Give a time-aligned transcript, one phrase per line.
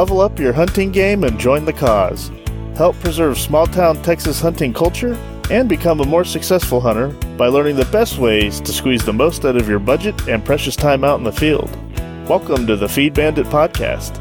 [0.00, 2.32] Level up your hunting game and join the cause.
[2.74, 5.12] Help preserve small town Texas hunting culture
[5.50, 9.44] and become a more successful hunter by learning the best ways to squeeze the most
[9.44, 11.68] out of your budget and precious time out in the field.
[12.26, 14.16] Welcome to the Feed Bandit Podcast.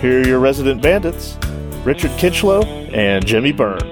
[0.00, 1.38] Here are your resident bandits,
[1.84, 3.88] Richard Kinchlow and Jimmy Byrne.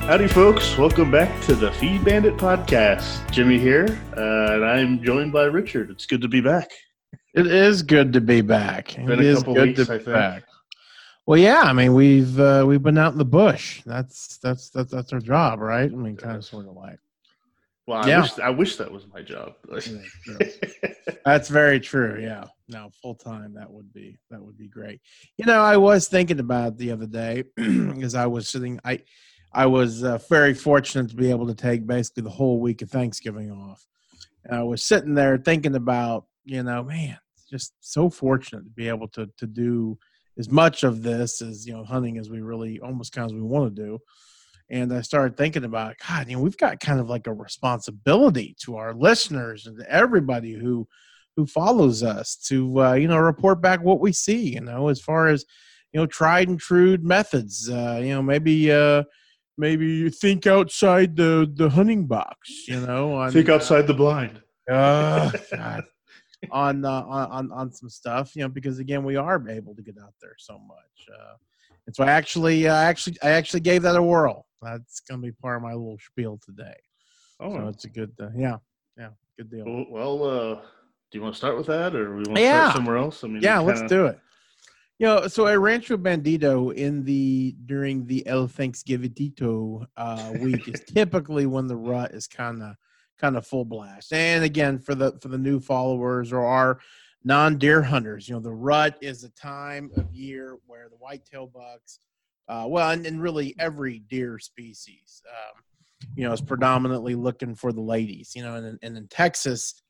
[0.00, 0.76] Howdy, folks.
[0.76, 3.30] Welcome back to the Feed Bandit Podcast.
[3.30, 5.90] Jimmy here, uh, and I'm joined by Richard.
[5.90, 6.72] It's good to be back.
[7.36, 8.94] It is good to be back.
[8.96, 10.44] Been it a is couple good weeks, to be back.
[11.26, 11.60] Well, yeah.
[11.62, 13.82] I mean, we've uh, we've been out in the bush.
[13.84, 15.90] That's that's that's that's our job, right?
[15.92, 16.98] I mean, kind of sort of like.
[17.86, 18.22] Well, I, Yeah.
[18.22, 19.54] wish, I wish that was my job.
[21.24, 22.18] That's very true.
[22.20, 22.44] Yeah.
[22.68, 23.54] No, full time.
[23.54, 25.00] That would be that would be great.
[25.36, 27.44] You know, I was thinking about it the other day
[28.02, 28.80] as I was sitting.
[28.84, 29.00] I
[29.52, 32.90] I was uh, very fortunate to be able to take basically the whole week of
[32.90, 33.86] Thanksgiving off.
[34.44, 37.18] And I was sitting there thinking about, you know, man,
[37.50, 39.98] just so fortunate to be able to to do
[40.38, 43.40] as much of this as you know hunting as we really almost kind of as
[43.40, 43.98] we want to do.
[44.68, 48.56] And I started thinking about, God, you know, we've got kind of like a responsibility
[48.62, 50.88] to our listeners and to everybody who
[51.36, 54.54] who follows us to uh, you know report back what we see.
[54.54, 55.44] You know, as far as
[55.92, 57.70] you know, tried and true methods.
[57.70, 59.02] Uh, you know, maybe uh,
[59.56, 62.68] maybe you think outside the the hunting box.
[62.68, 64.42] You know, on, Think outside the blind.
[64.70, 65.84] uh, God.
[66.50, 69.96] On, uh, on on some stuff, you know, because again, we are able to get
[70.02, 71.34] out there so much, uh,
[71.86, 74.46] and so I actually, uh, actually, I actually gave that a whirl.
[74.62, 76.74] That's going to be part of my little spiel today.
[77.38, 78.56] So Oh, it's a good, uh, yeah,
[78.96, 79.86] yeah, good deal.
[79.90, 80.54] well, uh,
[81.10, 82.62] do you want to start with that, or we want to Yeah.
[82.64, 83.22] start somewhere else?
[83.22, 84.18] I mean, Yeah, we let's do it.
[84.98, 89.14] You know, so at Rancho Bandito in the during the El Thanksgiving
[89.96, 92.76] uh, week is typically when the rut is kind of
[93.18, 94.12] kind of full blast.
[94.12, 96.80] And again, for the for the new followers or our
[97.24, 101.46] non deer hunters, you know, the rut is a time of year where the whitetail
[101.46, 102.00] bucks,
[102.48, 105.62] uh, well, and, and really every deer species, um,
[106.14, 108.32] you know, is predominantly looking for the ladies.
[108.34, 109.82] You know, and, and in Texas,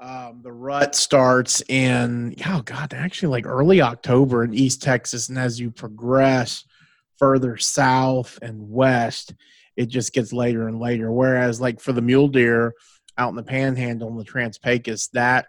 [0.00, 5.36] um, the rut starts in oh god actually like early october in east texas and
[5.36, 6.64] as you progress
[7.16, 9.34] further south and west
[9.78, 12.74] it just gets later and later whereas like for the mule deer
[13.16, 15.46] out in the panhandle and the trans-pecos that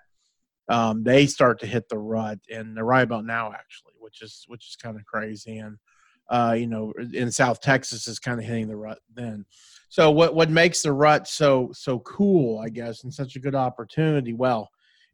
[0.70, 4.46] um, they start to hit the rut and they're right about now actually which is
[4.48, 5.78] which is kind of crazy and
[6.30, 9.46] uh, you know in south texas is kind of hitting the rut then
[9.90, 13.56] so what what makes the rut so so cool, I guess, and such a good
[13.56, 14.34] opportunity?
[14.34, 14.70] Well,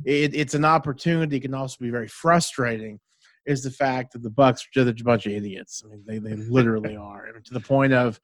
[0.05, 1.37] it, it's an opportunity.
[1.37, 2.99] it Can also be very frustrating.
[3.45, 5.81] Is the fact that the Bucks are just a bunch of idiots.
[5.85, 8.19] I mean, they they literally are, and to the point of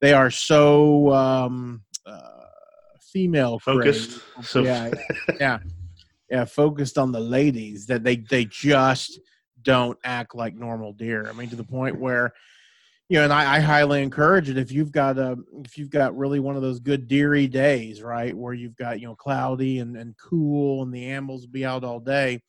[0.00, 2.20] they are so um, uh,
[3.12, 4.20] female Focused.
[4.42, 4.90] So yeah,
[5.28, 5.58] yeah, yeah,
[6.30, 9.20] yeah, focused on the ladies that they they just
[9.62, 11.28] don't act like normal deer.
[11.28, 12.32] I mean, to the point where
[13.10, 16.16] you know, and I, I highly encourage it if you've got a if you've got
[16.16, 19.96] really one of those good deery days, right, where you've got you know cloudy and,
[19.96, 22.40] and cool, and the animals will be out all day.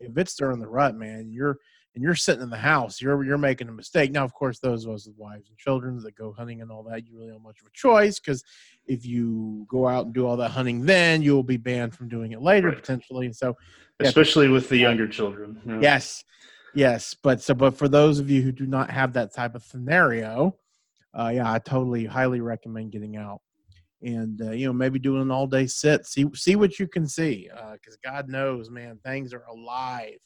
[0.00, 1.58] If it's during the rut, man, you're
[1.94, 4.12] and you're sitting in the house, you're you're making a mistake.
[4.12, 6.82] Now, of course, those of us with wives and children that go hunting and all
[6.84, 8.44] that, you really don't have much of a choice because
[8.86, 12.32] if you go out and do all that hunting, then you'll be banned from doing
[12.32, 12.76] it later Right.
[12.76, 13.26] potentially.
[13.26, 13.56] And so,
[14.00, 14.08] yeah.
[14.08, 15.60] especially with the younger children.
[15.64, 15.80] know.
[15.80, 16.24] Yes,
[16.74, 19.62] yes, but so but for those of you who do not have that type of
[19.64, 20.56] scenario,
[21.12, 23.40] uh, yeah, I totally highly recommend getting out
[24.02, 27.06] and uh, you know maybe doing an all day sit, see see what you can
[27.06, 30.18] see, because God knows, man, things are alive.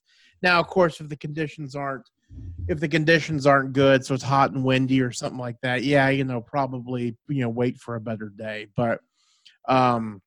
[0.45, 2.09] Now, of course, if the conditions aren't
[2.69, 6.09] if the conditions aren't good, so it's hot and windy or something like that, yeah,
[6.09, 9.01] you know, probably you know wait for a better day, but.
[9.69, 10.21] um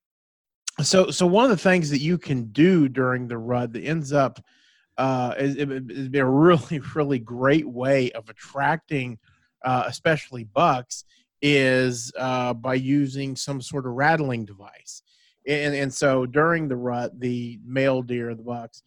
[0.81, 4.13] so so one of the things that you can do during the rut that ends
[4.13, 4.39] up
[4.97, 5.55] uh, is,
[6.09, 9.17] be a really really great way of attracting
[9.66, 11.03] uh, especially bucks
[11.41, 15.02] is uh, by using some sort of rattling device
[15.47, 18.84] and and so during the rut the male deer the bucks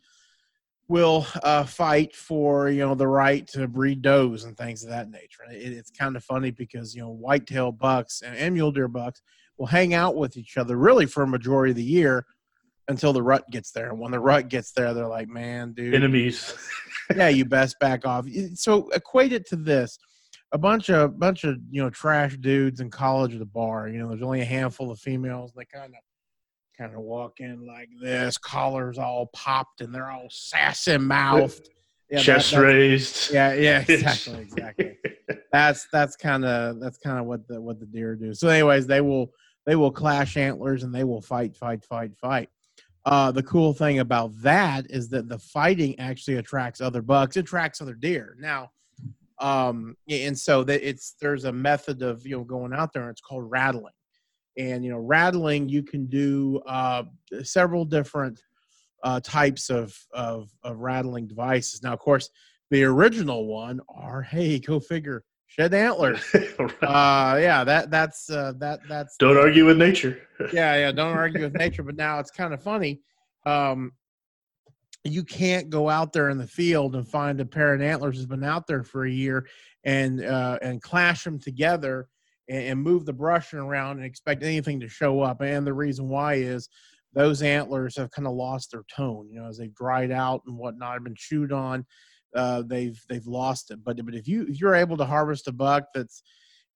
[0.90, 5.08] will uh, fight for you know the right to breed does and things of that
[5.08, 8.88] nature it, it's kind of funny because you know whitetail bucks and, and mule deer
[8.88, 9.22] bucks
[9.56, 12.26] will hang out with each other really for a majority of the year
[12.90, 13.88] until the rut gets there.
[13.88, 16.54] And when the rut gets there, they're like, man, dude, Enemies.
[17.16, 18.26] yeah, you best back off.
[18.54, 19.98] So equate it to this.
[20.52, 23.88] A bunch of bunch of you know trash dudes in college at a bar.
[23.88, 25.52] You know, there's only a handful of females.
[25.56, 26.00] They kind of
[26.80, 31.68] kind of walk in like this, collars all popped, and they're all sassy mouthed.
[32.10, 33.32] Yeah, Chest that's- raised.
[33.32, 34.96] Yeah, yeah, exactly, exactly.
[35.52, 38.32] that's that's kind of that's kind of what the what the deer do.
[38.34, 39.30] So, anyways, they will
[39.66, 42.48] they will clash antlers and they will fight, fight, fight, fight.
[43.04, 47.40] uh, the cool thing about that is that the fighting actually attracts other bucks, it
[47.40, 48.34] attracts other deer.
[48.40, 48.70] Now,
[49.38, 53.10] um, and so that it's there's a method of you know going out there, and
[53.10, 53.92] it's called rattling.
[54.58, 57.04] And you know, rattling you can do uh,
[57.42, 58.40] several different
[59.02, 61.82] uh, types of, of of rattling devices.
[61.82, 62.28] Now, of course,
[62.70, 66.22] the original one are hey, go figure, shed antlers.
[66.34, 69.16] uh, yeah, that that's uh, that that's.
[69.16, 70.22] Don't argue with nature.
[70.52, 71.82] yeah, yeah, don't argue with nature.
[71.82, 73.00] But now it's kind of funny.
[73.46, 73.92] Um,
[75.04, 78.26] you can't go out there in the field and find a pair of antlers that's
[78.26, 79.46] been out there for a year
[79.84, 82.08] and uh, and clash them together
[82.50, 85.40] and, and move the brushing around and expect anything to show up.
[85.40, 86.68] And the reason why is
[87.14, 89.28] those antlers have kind of lost their tone.
[89.30, 91.86] You know, as they've dried out and whatnot, have been chewed on.
[92.34, 93.82] Uh, they've they've lost it.
[93.82, 96.22] But but if you if you're able to harvest a buck that's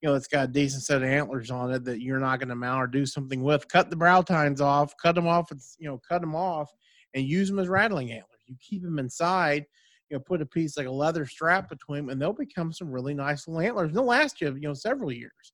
[0.01, 2.49] you know that's got a decent set of antlers on it that you're not going
[2.49, 5.51] to mount or do something with, cut the brow tines off, cut them off.
[5.51, 6.69] It's you know cut them off
[7.13, 8.41] and use them as rattling antlers.
[8.47, 9.65] You keep them inside.
[10.09, 12.91] You know, put a piece like a leather strap between them, and they'll become some
[12.91, 13.87] really nice little antlers.
[13.87, 15.53] And they'll last you, you know, several years.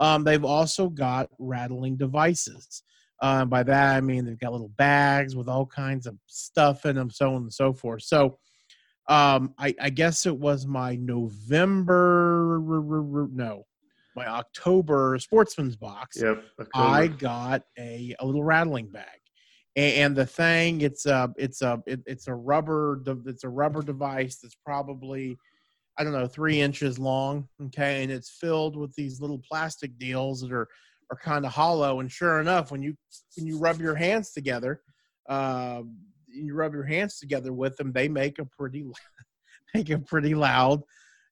[0.00, 2.82] Um, they've also got rattling devices.
[3.22, 6.96] Uh, by that I mean they've got little bags with all kinds of stuff in
[6.96, 8.02] them, so on and so forth.
[8.02, 8.38] So
[9.08, 12.60] um, I, I guess it was my November,
[13.32, 13.66] no,
[14.14, 16.22] my October Sportsman's box.
[16.22, 16.44] Yep.
[16.60, 16.68] October.
[16.74, 19.20] I got a, a little rattling bag,
[19.74, 23.82] and, and the thing it's a it's a it, it's a rubber it's a rubber
[23.82, 25.36] device that's probably
[26.00, 27.46] I don't know three inches long.
[27.66, 30.66] Okay, and it's filled with these little plastic deals that are
[31.10, 32.00] are kind of hollow.
[32.00, 32.94] And sure enough, when you
[33.36, 34.80] when you rub your hands together,
[35.28, 35.82] uh,
[36.26, 38.86] you rub your hands together with them, they make a pretty
[39.74, 40.80] make a pretty loud,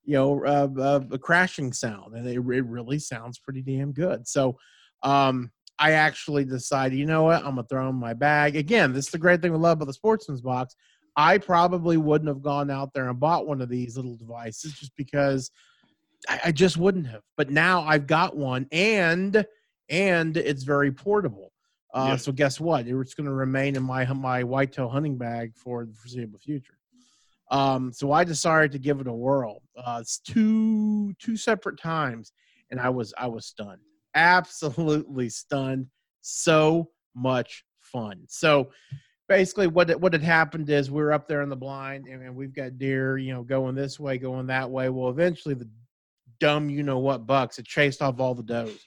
[0.04, 4.28] you know, uh, uh, a crashing sound, and it, it really sounds pretty damn good.
[4.28, 4.58] So,
[5.02, 8.54] um, I actually decided, you know what, I'm gonna throw in my bag.
[8.54, 10.76] Again, this is the great thing we love about the Sportsman's box.
[11.18, 14.94] I probably wouldn't have gone out there and bought one of these little devices just
[14.94, 15.50] because
[16.28, 17.22] I, I just wouldn't have.
[17.36, 19.44] But now I've got one, and
[19.90, 21.52] and it's very portable.
[21.92, 22.16] Uh, yeah.
[22.16, 22.86] So guess what?
[22.86, 26.78] It's going to remain in my my whitetail hunting bag for the foreseeable future.
[27.50, 29.62] Um, so I decided to give it a whirl.
[29.76, 32.32] Uh, it's two two separate times,
[32.70, 33.80] and I was I was stunned,
[34.14, 35.88] absolutely stunned.
[36.20, 38.22] So much fun.
[38.28, 38.70] So
[39.28, 42.54] basically, what what had happened is we were up there in the blind, and we've
[42.54, 44.88] got deer, you know, going this way, going that way.
[44.88, 45.68] Well, eventually the
[46.40, 48.78] dumb, you know what, bucks had chased off all the does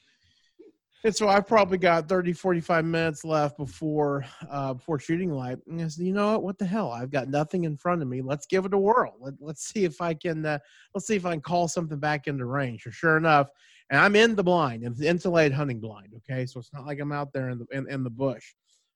[1.03, 5.57] and so I've probably got 30, 45 minutes left before uh, before shooting light.
[5.67, 6.43] And I said, you know what?
[6.43, 6.91] What the hell?
[6.91, 8.21] I've got nothing in front of me.
[8.21, 9.15] Let's give it a whirl.
[9.19, 10.59] Let, us see if I can uh,
[10.93, 12.85] let's see if I can call something back into range.
[12.85, 13.49] Or sure enough,
[13.89, 16.13] and I'm in the blind, it's insulated hunting blind.
[16.17, 18.53] Okay, so it's not like I'm out there in the in, in the bush.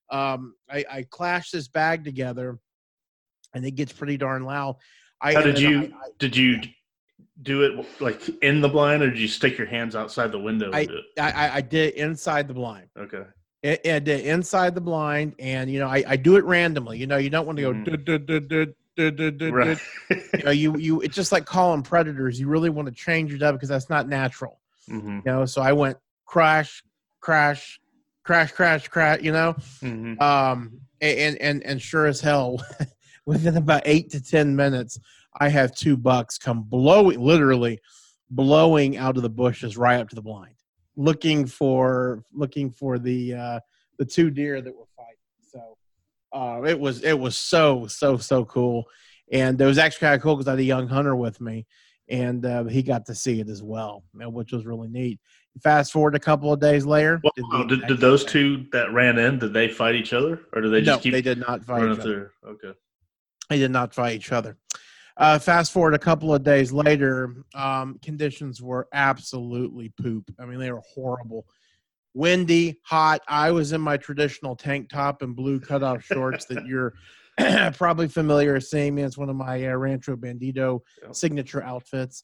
[0.09, 2.59] Um, I, I clash this bag together,
[3.53, 4.77] and it gets pretty darn loud.
[5.21, 6.61] I, How did you I, I, did you
[7.41, 10.71] do it like in the blind, or did you stick your hands outside the window?
[10.73, 10.87] I,
[11.19, 12.87] I, I did inside the blind.
[12.97, 13.23] Okay.
[13.63, 16.99] It, it did inside the blind, and you know I, I do it randomly.
[16.99, 17.73] You know you don't want to go.
[17.73, 17.85] Mm.
[19.51, 19.79] right.
[20.09, 22.39] you know you you it's just like calling predators.
[22.39, 24.61] You really want to change it up because that's not natural.
[24.89, 25.17] Mm-hmm.
[25.17, 26.83] You know, so I went crash,
[27.21, 27.79] crash,
[28.25, 29.21] crash, crash, crash.
[29.21, 30.21] You know, mm-hmm.
[30.21, 32.61] um, and and and sure as hell,
[33.25, 34.99] within about eight to ten minutes,
[35.39, 37.79] I have two bucks come blowing, literally
[38.29, 40.55] blowing out of the bushes right up to the blind,
[40.95, 43.59] looking for looking for the uh,
[43.97, 45.15] the two deer that were fighting.
[45.51, 45.77] So
[46.33, 48.85] uh, it was it was so so so cool,
[49.31, 51.65] and it was actually kind of cool because I had a young hunter with me,
[52.09, 55.19] and uh, he got to see it as well, which was really neat.
[55.63, 57.21] Fast forward a couple of days later.
[57.23, 57.31] Well,
[57.65, 59.39] did, oh, did, those two that ran in?
[59.39, 61.23] Did they fight each other, or did they just keep no, keep?
[61.23, 62.33] They did not fight each other.
[62.45, 62.73] Okay.
[63.49, 64.57] They did not fight each other.
[65.17, 70.29] Uh, fast forward a couple of days later, um, conditions were absolutely poop.
[70.39, 71.45] I mean, they were horrible.
[72.13, 73.21] Windy, hot.
[73.27, 76.93] I was in my traditional tank top and blue cutoff shorts that you're
[77.73, 79.03] probably familiar with seeing me.
[79.03, 81.15] It's one of my uh, Rancho Bandito yep.
[81.15, 82.23] signature outfits.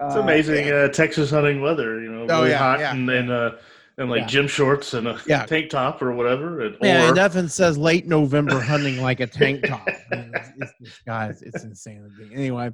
[0.00, 2.92] It's amazing uh, Texas hunting weather, you know, oh, really yeah, hot yeah.
[2.92, 3.52] and, and uh,
[3.98, 4.26] and like yeah.
[4.26, 5.44] gym shorts and a yeah.
[5.44, 6.62] tank top or whatever.
[6.62, 9.86] And, yeah, or, nothing says late November hunting like a tank top.
[10.10, 12.30] I mean, it's, it's, guys, it's insanity.
[12.34, 12.70] Anyway,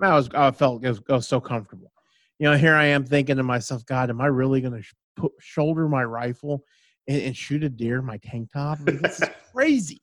[0.00, 1.92] I was I felt it was, I was, so comfortable.
[2.38, 4.94] You know, here I am thinking to myself, God, am I really going to sh-
[5.16, 6.64] put, shoulder my rifle
[7.06, 8.78] and, and, shoot a deer in my tank top?
[8.80, 10.00] I mean, this is crazy.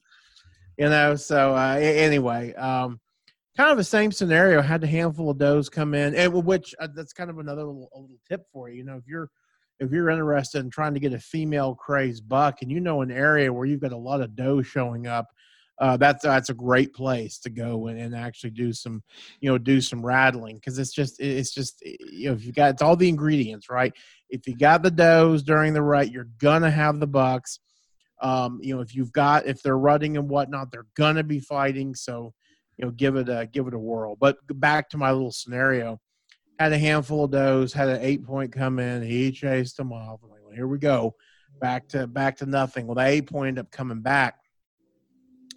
[0.78, 3.00] You know, so uh, anyway, um,
[3.56, 4.62] kind of the same scenario.
[4.62, 7.90] Had a handful of does come in, and which uh, that's kind of another little,
[7.94, 8.78] little tip for you.
[8.78, 9.30] You know, if you're
[9.80, 13.10] if you're interested in trying to get a female crazed buck and you know an
[13.10, 15.28] area where you've got a lot of doe showing up,
[15.80, 19.02] uh, that's that's a great place to go and, and actually do some,
[19.40, 22.70] you know, do some rattling because it's just it's just you know if you got
[22.70, 23.92] it's all the ingredients right.
[24.28, 27.60] If you got the does during the rut, you're gonna have the bucks.
[28.20, 31.94] Um, you know, if you've got if they're rutting and whatnot, they're gonna be fighting.
[31.94, 32.34] So,
[32.80, 34.16] you know, give it a give it a whirl.
[34.18, 36.00] But back to my little scenario,
[36.58, 40.20] had a handful of does, had an eight point come in, he chased them off.
[40.22, 41.14] Like, well, here we go,
[41.60, 42.86] back to back to nothing.
[42.86, 44.36] Well, the eight point ended up coming back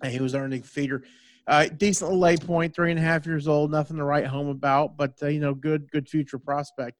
[0.01, 1.03] and he was earning feeder.
[1.47, 4.47] Uh, decent little lay point, three and a half years old, nothing to write home
[4.47, 6.97] about, but uh, you know, good, good future prospect.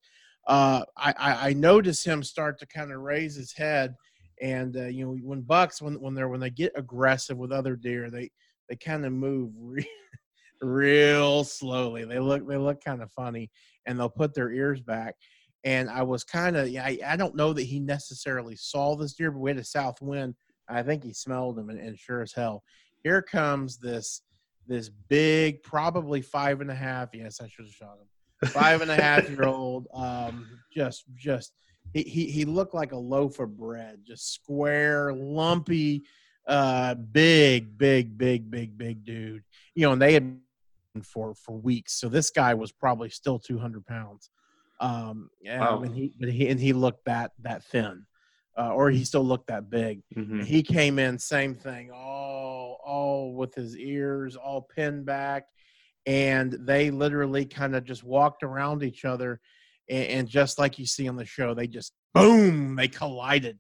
[0.48, 3.96] Uh, I, I, I noticed him start to kind of raise his head,
[4.42, 7.78] and uh, you know, when bucks when when they're when they get aggressive with other
[7.78, 8.32] deer, they
[8.70, 9.52] they kind of move
[10.64, 12.06] real slowly.
[12.06, 13.52] They look they look kind of funny,
[13.86, 15.16] and they'll put their ears back.
[15.64, 19.32] And I was kind of I, I don't know that he necessarily saw this deer,
[19.32, 20.36] but we had a south wind.
[20.70, 22.64] I think he smelled him, and, and sure as hell,
[23.04, 24.22] here comes this
[24.68, 27.10] this big, probably five and a half.
[27.14, 28.50] Yes, I should have shot him.
[28.50, 29.88] Five and a half year old.
[29.94, 31.54] Um, just just
[31.94, 36.04] he, he he looked like a loaf of bread, just square, lumpy,
[36.48, 39.44] uh, big, big, big, big, big dude.
[39.76, 40.40] You know, and they had
[41.02, 42.00] for for weeks.
[42.00, 44.30] So this guy was probably still 200 pounds.
[44.80, 45.82] Um, wow.
[45.82, 48.06] and he but he and he looked that that thin,
[48.58, 50.02] uh, or he still looked that big.
[50.16, 50.42] Mm-hmm.
[50.42, 51.92] He came in same thing.
[51.92, 55.46] all all with his ears all pinned back
[56.06, 59.40] and they literally kind of just walked around each other
[59.90, 63.58] and, and, just like you see on the show they just boom they collided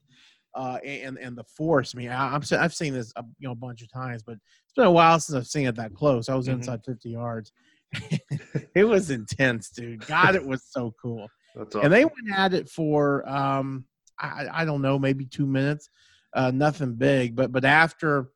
[0.56, 3.54] uh, and and the force i mean I, am i've seen this a, you know
[3.54, 6.30] a bunch of times but it's been a while since i've seen it that close
[6.30, 6.58] i was mm-hmm.
[6.58, 7.52] inside 50 yards
[8.76, 11.28] it was intense dude god it was so cool
[11.60, 11.82] awesome.
[11.82, 13.86] and they went at it for um
[14.20, 15.90] I, I don't know maybe two minutes
[16.36, 18.30] uh, nothing big but but after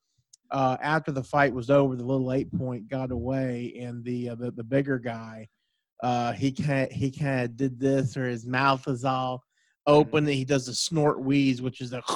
[0.52, 4.36] uh, after the fight was over, the little eight point got away, and the uh,
[4.36, 5.48] the, the bigger guy,
[6.04, 9.44] uh, he kind he kind of did this, or his mouth is all
[9.88, 12.01] open, and he does the snort wheeze, which is a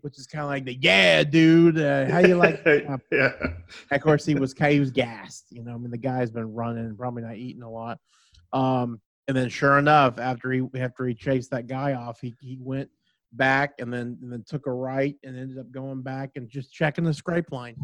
[0.00, 1.78] which is kind of like the yeah, dude.
[1.78, 2.62] Uh, how you like?
[3.12, 3.32] yeah.
[3.90, 5.46] Of course, he was he was gassed.
[5.50, 7.98] You know, I mean, the guy's been running, probably not eating a lot.
[8.52, 12.58] Um, and then, sure enough, after he after he chased that guy off, he he
[12.60, 12.88] went
[13.32, 16.72] back and then and then took a right and ended up going back and just
[16.72, 17.76] checking the scrape line.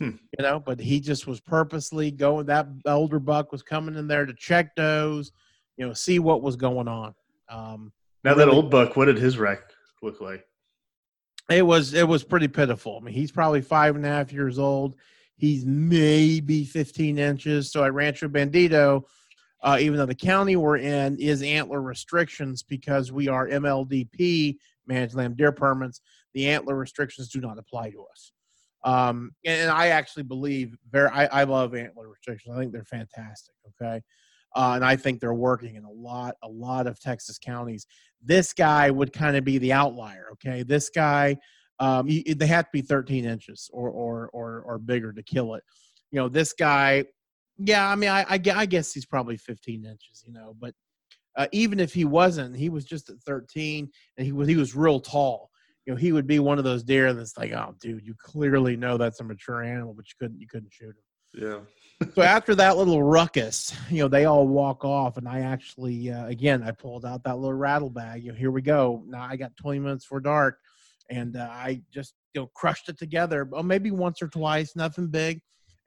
[0.00, 0.16] Hmm.
[0.38, 2.46] You know, but he just was purposely going.
[2.46, 5.32] That older buck was coming in there to check those,
[5.76, 7.14] you know, see what was going on.
[7.50, 7.92] Um,
[8.24, 9.60] now really, that old buck, what did his wreck
[10.02, 10.44] look like?
[11.50, 12.98] It was it was pretty pitiful.
[13.00, 14.96] I mean, he's probably five and a half years old.
[15.36, 17.70] He's maybe 15 inches.
[17.70, 19.04] So at Rancho Bandito,
[19.62, 25.14] uh, even though the county we're in is antler restrictions because we are MLDP managed
[25.14, 26.00] land deer permits,
[26.34, 28.32] the antler restrictions do not apply to us.
[28.84, 32.54] Um, and I actually believe very, I, I love antler restrictions.
[32.54, 33.54] I think they're fantastic.
[33.80, 34.02] Okay.
[34.54, 37.86] Uh, and I think they're working in a lot, a lot of Texas counties.
[38.22, 40.26] This guy would kind of be the outlier.
[40.32, 40.62] Okay.
[40.62, 41.36] This guy,
[41.80, 45.54] um, you, they have to be 13 inches or, or, or, or bigger to kill
[45.54, 45.62] it.
[46.10, 47.04] You know, this guy,
[47.58, 50.74] yeah, I mean, I, I, I guess he's probably 15 inches, you know, but
[51.36, 54.74] uh, even if he wasn't, he was just at 13 and he was he was
[54.74, 55.50] real tall.
[55.86, 58.76] You know, he would be one of those deer that's like, oh, dude, you clearly
[58.76, 61.42] know that's a mature animal, but you couldn't you couldn't shoot him.
[61.42, 61.58] Yeah.
[62.14, 66.26] So after that little ruckus, you know, they all walk off, and I actually, uh,
[66.26, 68.24] again, I pulled out that little rattle bag.
[68.24, 69.02] You know, here we go.
[69.06, 70.58] Now I got 20 minutes for dark,
[71.10, 73.44] and uh, I just you know crushed it together.
[73.44, 75.40] Well, maybe once or twice, nothing big,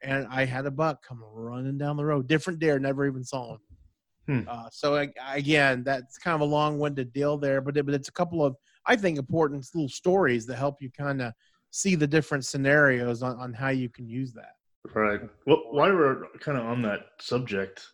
[0.03, 2.27] and I had a buck come running down the road.
[2.27, 3.59] Different deer, never even saw him.
[4.27, 4.41] Hmm.
[4.47, 8.13] Uh, so again, that's kind of a long-winded deal there, but, it, but it's a
[8.13, 11.33] couple of I think important little stories that help you kind of
[11.71, 14.53] see the different scenarios on, on how you can use that.
[14.93, 15.21] Right.
[15.45, 17.87] Well, while we're kind of on that subject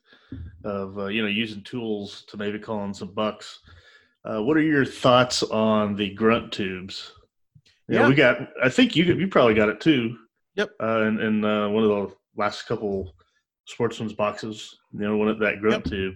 [0.64, 3.60] of uh, you know using tools to maybe call in some bucks,
[4.26, 7.14] uh, what are your thoughts on the grunt tubes?
[7.88, 8.50] You yeah, know, we got.
[8.64, 10.18] I think you you probably got it too.
[10.56, 10.72] Yep.
[10.82, 13.16] Uh, in, in uh, one of the last couple
[13.66, 14.76] sportsman's boxes.
[14.94, 15.92] You know, one of that grunt yep.
[15.92, 16.16] tube.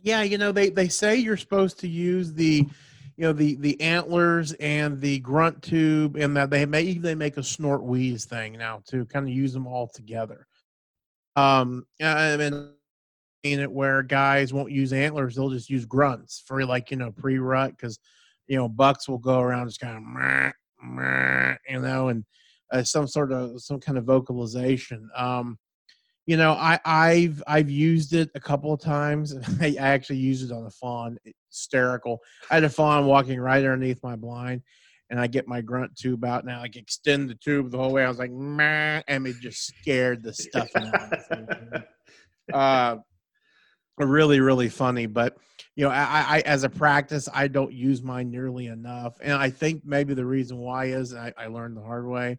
[0.00, 2.66] Yeah, you know they they say you're supposed to use the
[3.16, 7.36] you know the the antlers and the grunt tube and that they may they make
[7.36, 10.46] a snort wheeze thing now to kind of use them all together.
[11.36, 12.70] Um, I mean,
[13.42, 17.12] in it where guys won't use antlers, they'll just use grunts for like you know
[17.12, 17.98] pre rut because
[18.46, 20.52] you know bucks will go around just kind of meh,
[20.82, 22.24] meh, you know and
[22.72, 25.08] uh, some sort of some kind of vocalization.
[25.16, 25.58] Um,
[26.26, 29.34] You know, I, I've I've used it a couple of times.
[29.60, 31.18] I actually used it on a fawn.
[31.50, 32.20] Hysterical.
[32.50, 34.62] I had a fawn walking right underneath my blind,
[35.10, 36.58] and I get my grunt tube out now.
[36.58, 38.04] I like extend the tube the whole way.
[38.04, 41.78] I was like, Meh, and it just scared the stuff out of me.
[42.52, 42.96] Uh,
[43.98, 45.04] really, really funny.
[45.06, 45.36] But
[45.76, 49.50] you know, I, I as a practice, I don't use mine nearly enough, and I
[49.50, 52.38] think maybe the reason why is I, I learned the hard way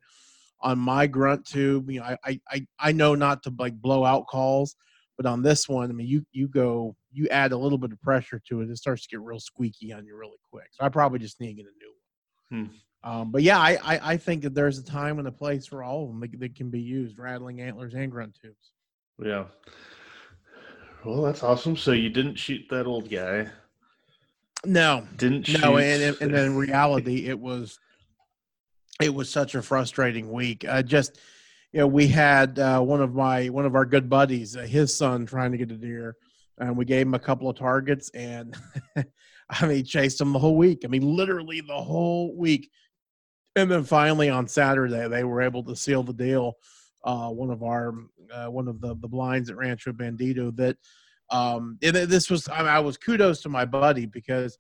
[0.65, 1.89] on my grunt tube.
[1.89, 4.75] You know, I, I I know not to like blow out calls,
[5.15, 8.01] but on this one, I mean, you you go you add a little bit of
[8.01, 10.67] pressure to it, it starts to get real squeaky on you really quick.
[10.72, 12.65] So I probably just need to get a new one.
[12.65, 12.75] Hmm.
[13.10, 15.84] Um, but yeah, I, I, I think that there's a time and a place for
[15.84, 18.72] all of them that, that can be used, rattling antlers and grunt tubes.
[19.24, 19.45] Yeah.
[21.05, 21.77] Well, that's awesome.
[21.77, 23.48] So you didn't shoot that old guy.
[24.65, 27.77] No, didn't no, and and in reality, it was
[29.02, 30.66] it was such a frustrating week.
[30.68, 31.20] Uh, just
[31.74, 34.96] you know, we had uh, one of my one of our good buddies, uh, his
[34.96, 36.16] son, trying to get a deer,
[36.58, 38.56] and we gave him a couple of targets, and
[39.50, 40.84] I mean, chased him the whole week.
[40.86, 42.70] I mean, literally the whole week.
[43.58, 46.54] And then finally on Saturday, they were able to seal the deal.
[47.04, 47.94] Uh, one of our
[48.34, 50.78] uh, one of the the blinds at Rancho Bandito that
[51.30, 54.58] um, this was I, mean, I was kudos to my buddy because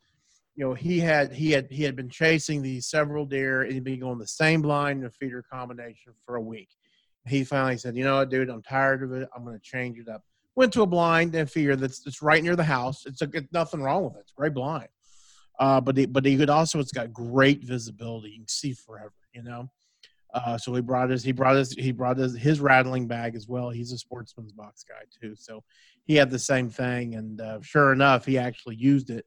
[0.55, 3.83] you know he had he had he had been chasing these several deer and he'd
[3.83, 6.69] been going the same blind and feeder combination for a week.
[7.27, 8.49] He finally said, "You know what, dude?
[8.49, 9.27] I'm tired of it.
[9.35, 10.23] I'm going to change it up."
[10.55, 13.05] Went to a blind and feeder that's it's right near the house.
[13.05, 14.19] It's a it's nothing wrong with it.
[14.21, 14.87] It's a great blind.
[15.59, 18.29] Uh, but he, but he could also it's got great visibility.
[18.29, 19.13] You can see forever.
[19.33, 19.69] You know.
[20.33, 23.47] Uh, so he brought his he brought his he brought his, his rattling bag as
[23.47, 23.69] well.
[23.69, 25.63] He's a sportsman's box guy too, so
[26.03, 27.15] he had the same thing.
[27.15, 29.25] And uh, sure enough, he actually used it.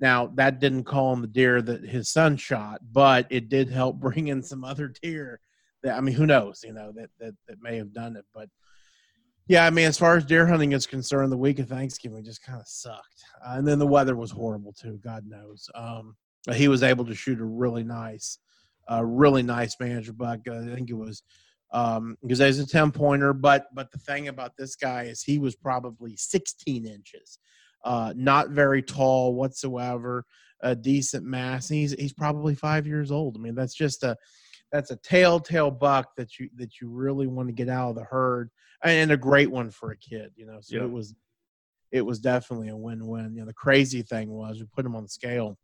[0.00, 3.96] Now that didn't call him the deer that his son shot, but it did help
[4.00, 5.40] bring in some other deer.
[5.82, 6.62] That I mean, who knows?
[6.64, 8.48] You know that that that may have done it, but
[9.46, 12.42] yeah, I mean, as far as deer hunting is concerned, the week of Thanksgiving just
[12.42, 15.00] kind of sucked, uh, and then the weather was horrible too.
[15.02, 15.68] God knows.
[15.74, 16.16] Um,
[16.52, 18.38] he was able to shoot a really nice
[18.88, 20.40] a really nice manager buck.
[20.48, 21.22] Uh, I think it was
[21.72, 25.38] um because there's a 10 pointer but but the thing about this guy is he
[25.38, 27.38] was probably 16 inches
[27.88, 30.24] uh not very tall whatsoever
[30.60, 31.68] a decent mass.
[31.68, 33.36] He's he's probably five years old.
[33.36, 34.16] I mean that's just a
[34.70, 38.04] that's a telltale buck that you that you really want to get out of the
[38.04, 38.50] herd.
[38.84, 41.14] And a great one for a kid you know so it was
[41.90, 43.34] it was definitely a win-win.
[43.34, 45.58] You know the crazy thing was we put him on the scale.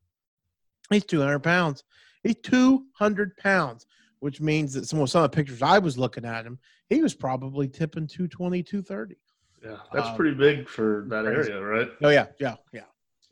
[0.91, 1.85] He's 200 pounds.
[2.23, 3.87] He's 200 pounds,
[4.21, 6.59] which means that some, of, some of the pictures I was looking at him,
[6.89, 9.17] he was probably tipping 220, 230.
[9.65, 11.89] Yeah, that's um, pretty big for that area, right?
[12.03, 12.83] Oh, yeah, yeah, yeah,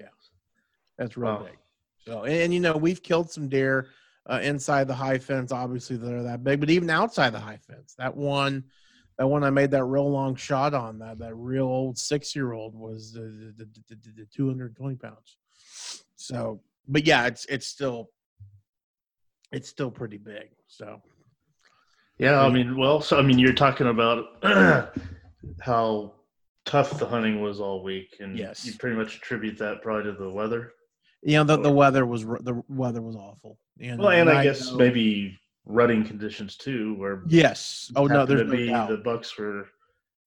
[0.01, 0.07] yeah.
[0.97, 1.43] That's real wow.
[1.43, 1.59] big.
[2.07, 3.89] So, and, and, you know, we've killed some deer
[4.27, 5.53] uh, inside the high fence.
[5.53, 8.65] Obviously, they're that big, but even outside the high fence, that one,
[9.19, 12.53] that one I made that real long shot on, that that real old six year
[12.53, 15.37] old was the, the, the, the 220 pounds.
[16.17, 18.11] So, but yeah, it's it's still
[19.51, 20.51] it's still pretty big.
[20.67, 21.03] So,
[22.19, 24.43] yeah, I mean, well, so I mean, you're talking about
[25.61, 26.15] how
[26.65, 30.19] tough the hunting was all week, and yes, you pretty much attribute that probably to
[30.19, 30.73] the weather.
[31.23, 33.59] You know, the, the weather was the weather was awful.
[33.79, 38.27] Know, well, and, and I, guess know, maybe rutting conditions too, where yes, oh no,
[38.27, 38.89] there's no be, doubt.
[38.89, 39.67] the bucks were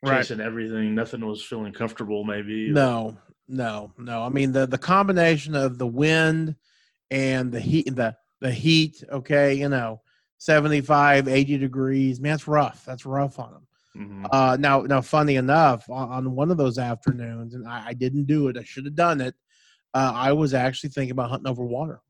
[0.06, 0.46] chasing right.
[0.46, 0.96] everything.
[0.96, 2.24] Nothing was feeling comfortable.
[2.24, 3.18] Maybe no,
[3.48, 4.24] no, no.
[4.24, 6.56] I mean the the combination of the wind
[7.12, 10.02] and the heat, the the heat, okay, you know,
[10.38, 12.20] 75, 80 degrees.
[12.20, 12.86] Man, that's rough.
[12.86, 13.68] That's rough on them.
[13.96, 14.26] Mm-hmm.
[14.30, 18.26] Uh, now, now, funny enough, on, on, one of those afternoons, and I, I didn't
[18.26, 18.58] do it.
[18.58, 19.36] I should have done it.
[19.94, 22.02] Uh, I was actually thinking about hunting over water,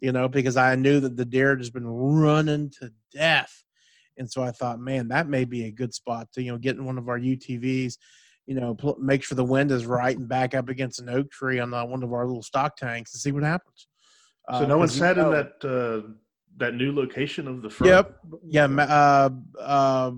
[0.00, 3.64] you know, because I knew that the deer had just been running to death,
[4.18, 6.76] and so I thought, man, that may be a good spot to, you know, get
[6.76, 7.96] in one of our UTVs,
[8.46, 11.30] you know, pl- make sure the wind is right, and back up against an oak
[11.30, 13.86] tree on uh, one of our little stock tanks and see what happens.
[14.50, 16.08] So uh, no one sat know, in that uh,
[16.58, 17.90] that new location of the front.
[17.90, 18.18] Yep.
[18.46, 18.64] Yeah.
[18.64, 20.12] Uh, uh,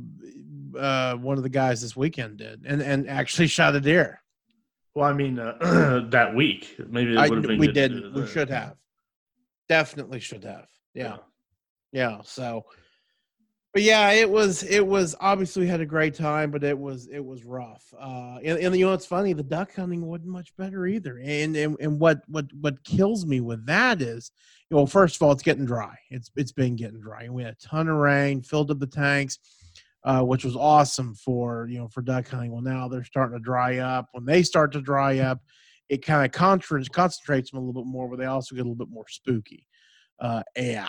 [0.79, 4.21] uh, one of the guys this weekend did, and and actually shot a deer.
[4.95, 7.59] Well, I mean, uh, that week maybe it would have been.
[7.59, 8.15] We did.
[8.15, 8.77] We should have.
[9.69, 10.67] Definitely should have.
[10.95, 11.17] Yeah.
[11.93, 12.11] yeah.
[12.11, 12.21] yeah.
[12.25, 12.65] So
[13.77, 17.23] but yeah, it was it was obviously had a great time, but it was it
[17.23, 17.85] was rough.
[18.01, 21.19] Uh, and, and you know it's funny, the duck hunting wasn't much better either.
[21.23, 24.31] And, and and what what what kills me with that is,
[24.71, 25.95] you know, first of all, it's getting dry.
[26.09, 28.87] It's it's been getting dry, and we had a ton of rain, filled up the
[28.87, 29.41] tanks,
[30.05, 32.53] uh, which was awesome for you know for duck hunting.
[32.53, 34.09] Well, now they're starting to dry up.
[34.13, 35.43] When they start to dry up,
[35.91, 38.69] it kind of concentrates concentrates them a little bit more, but they also get a
[38.71, 39.67] little bit more spooky.
[40.19, 40.89] Uh, yeah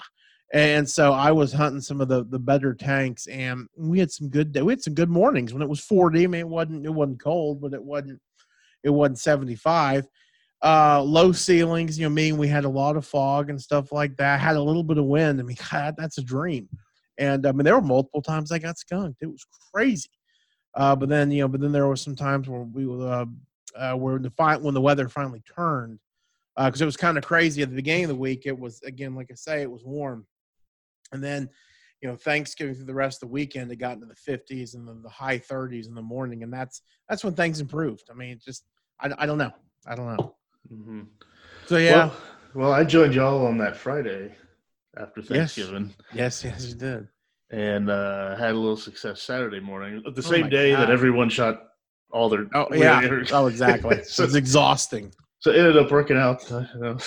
[0.53, 4.29] And so I was hunting some of the the better tanks, and we had some
[4.29, 6.23] good we had some good mornings when it was forty.
[6.23, 8.21] I mean, it wasn't it wasn't cold, but it wasn't
[8.83, 10.07] it wasn't seventy five.
[10.63, 14.15] Uh, low ceilings, you know, meaning we had a lot of fog and stuff like
[14.17, 14.39] that.
[14.39, 15.39] Had a little bit of wind.
[15.39, 16.67] I mean, God, that's a dream.
[17.17, 19.21] And I mean, there were multiple times I got skunked.
[19.21, 20.09] It was crazy.
[20.75, 23.25] Uh, but then you know, but then there were some times where we uh,
[23.75, 25.99] uh, where the fi- when the weather finally turned,
[26.55, 28.43] because uh, it was kind of crazy at the beginning of the week.
[28.45, 30.25] It was again, like I say, it was warm,
[31.11, 31.49] and then
[32.01, 34.87] you know Thanksgiving through the rest of the weekend, it got into the 50s and
[34.87, 38.03] then the high 30s in the morning, and that's that's when things improved.
[38.11, 38.65] I mean, just
[38.99, 39.51] I, I don't know,
[39.85, 40.35] I don't know.
[40.71, 41.01] Mm-hmm.
[41.65, 41.91] So yeah.
[41.91, 42.15] Well,
[42.53, 44.33] well, I joined y'all on that Friday
[44.97, 45.93] after Thanksgiving.
[46.13, 47.07] Yes, yes, you did.
[47.49, 50.81] And uh, had a little success Saturday morning, the Oh same day God.
[50.81, 51.63] that everyone shot
[52.11, 52.47] all their.
[52.53, 53.01] Oh yeah.
[53.31, 54.03] Oh exactly.
[54.05, 55.13] so, it's exhausting.
[55.39, 56.43] so it ended up working out.
[56.49, 56.97] you know.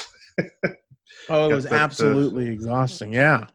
[1.28, 3.12] Oh, it was uh, absolutely exhausting.
[3.12, 3.46] Yeah.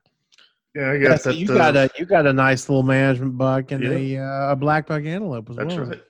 [0.75, 1.38] Yeah, I got Yeah, so that.
[1.38, 4.17] you uh, got a you got a nice little management buck and Yeah.
[4.19, 5.85] a uh, a black buck antelope as That's well.
[5.85, 6.01] right.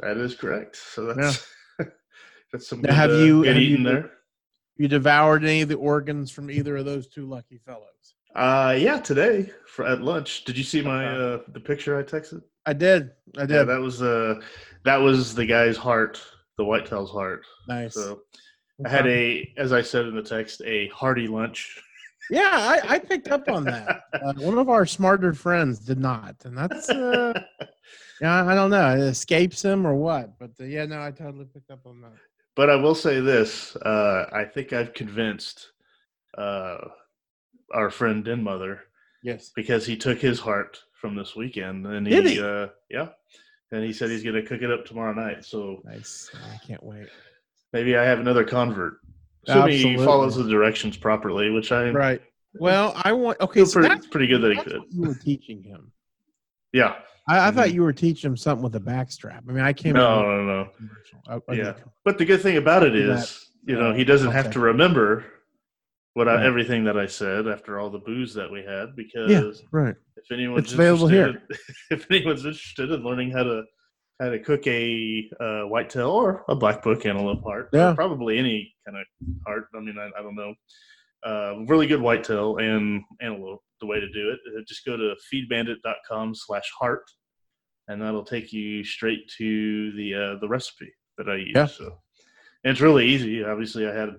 [0.00, 0.76] That is correct.
[0.76, 1.46] So that's
[2.52, 2.80] that's some.
[2.80, 4.10] Now, good, have uh, you- have you- there?
[4.78, 8.14] You devoured any of the organs from either of those two lucky fellows.
[8.34, 10.44] Uh, yeah, today for at lunch.
[10.44, 12.42] Did you see my uh the picture I texted?
[12.64, 13.10] I did.
[13.36, 13.68] I Yeah, did.
[13.68, 14.40] that was uh
[14.84, 16.20] that was the guy's heart,
[16.56, 17.44] the whitetail's heart.
[17.68, 17.94] nice.
[17.94, 18.22] So
[18.84, 21.80] I had a, as I said in the text, a hearty lunch.
[22.30, 24.00] Yeah, I, I picked up on that.
[24.22, 27.32] Uh, one of our smarter friends did not, and that's uh,
[28.20, 28.44] yeah.
[28.44, 28.94] I don't know.
[28.94, 30.38] It escapes him or what?
[30.38, 32.12] But uh, yeah, no, I totally picked up on that.
[32.54, 35.72] but I will say this: uh, I think I've convinced
[36.38, 36.76] uh,
[37.72, 38.82] our friend and Mother
[39.24, 39.50] Yes.
[39.56, 42.40] because he took his heart from this weekend, and Did he, he?
[42.42, 43.08] Uh, yeah,
[43.72, 45.44] and he said he's going to cook it up tomorrow night.
[45.44, 46.30] So Nice.
[46.52, 47.08] I can't wait.
[47.72, 48.98] maybe I have another convert.
[49.48, 52.22] Assuming he follows the directions properly, which I Right.
[52.54, 53.40] Well, I want.
[53.40, 54.82] Okay, so pretty, that's, pretty good that he could.
[54.90, 55.90] you were teaching him.
[56.72, 56.96] Yeah.
[57.28, 57.74] I, I thought Mhm.
[57.74, 59.42] you were teaching him something with a backstrap.
[59.48, 59.94] I mean, I came.
[59.94, 60.58] No, no, no.
[60.60, 61.44] with a commercial.
[61.48, 61.52] Oh.
[61.52, 61.74] Yeah.
[62.04, 65.24] But the good thing about it is, is, you know, he doesn't have to remember
[66.14, 66.44] what I, Right.
[66.46, 69.50] everything that I said after all the booze that we had because Yeah.
[69.70, 69.94] Right.
[70.16, 71.58] if anyone's It's available interested,
[71.90, 73.62] if anyone's interested in learning how to
[74.20, 77.92] how to cook a uh, whitetail or a black buck antelope heart, Yeah.
[77.94, 79.04] probably any kind of
[79.46, 79.66] heart.
[79.74, 80.54] I mean, I, I don't know.
[81.24, 83.62] Uh, really good whitetail and antelope.
[83.80, 87.02] The way to do it, uh, just go to feedbandit.com slash heart,
[87.88, 91.52] and that'll take you straight to the uh, the recipe that I use.
[91.54, 91.66] Yeah.
[91.66, 91.98] So,
[92.64, 93.42] and it's really easy.
[93.42, 94.10] Obviously, I had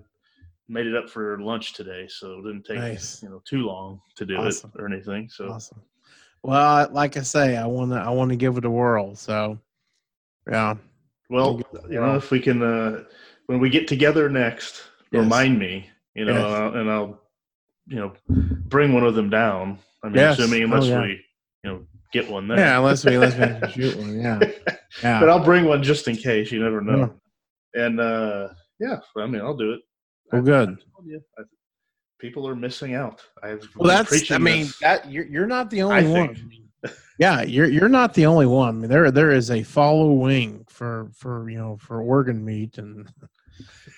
[0.68, 3.22] made it up for lunch today, so it didn't take Nice.
[3.22, 4.70] you know too long to do Awesome.
[4.74, 5.30] it or anything.
[5.30, 5.48] So.
[5.48, 5.80] Awesome.
[6.42, 7.96] Well, like I say, I want to.
[7.96, 9.14] I want to give it a whirl.
[9.14, 9.58] So,
[10.50, 10.74] yeah.
[11.30, 13.04] Well, you know, if we can, uh,
[13.46, 15.20] when we get together next, Yes.
[15.22, 16.44] remind me, you know, Yes.
[16.44, 17.20] and, I'll, and I'll,
[17.86, 18.12] you know,
[18.68, 19.78] bring one of them down.
[20.02, 20.38] I mean, Yes.
[20.38, 21.02] assuming Oh, unless yeah.
[21.02, 21.08] we,
[21.62, 22.58] you know, get one there.
[22.58, 22.78] Yeah.
[22.78, 24.20] Unless we unless we shoot one.
[24.20, 24.40] Yeah.
[25.02, 25.18] Yeah.
[25.18, 26.52] but I'll bring one just in case.
[26.52, 27.14] You never know.
[27.74, 29.80] And uh, yeah, I mean, I'll do it.
[30.30, 30.68] Well, I- good.
[31.38, 31.44] I I-
[32.20, 33.20] people are missing out.
[33.42, 34.30] I've Well, that's.
[34.30, 34.78] I mean, this.
[34.78, 36.38] that you're you're not the I only think.
[37.18, 38.68] Yeah, you're you're not the only one.
[38.68, 43.08] I mean, there there is a following for for you know for organ meat and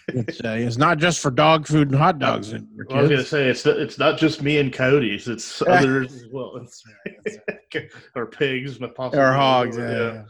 [0.09, 2.53] it's uh, it's not just for dog food and hot dogs.
[2.53, 5.29] anymore, Well, I was gonna say it's it's not just me and Cody's.
[5.29, 7.38] it's others as well, That's right, that's
[7.75, 7.90] right.
[8.14, 9.77] or pigs, possibly Or hogs.
[9.77, 10.22] Yeah, yeah.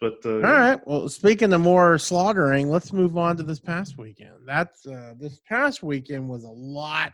[0.00, 0.80] But uh, All right.
[0.84, 4.34] Well, speaking of more slaughtering, let's move on to this past weekend.
[4.44, 7.12] That's uh, this past weekend was a lot,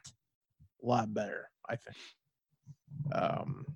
[0.82, 1.50] lot better.
[1.68, 1.96] I think.
[3.12, 3.66] Um,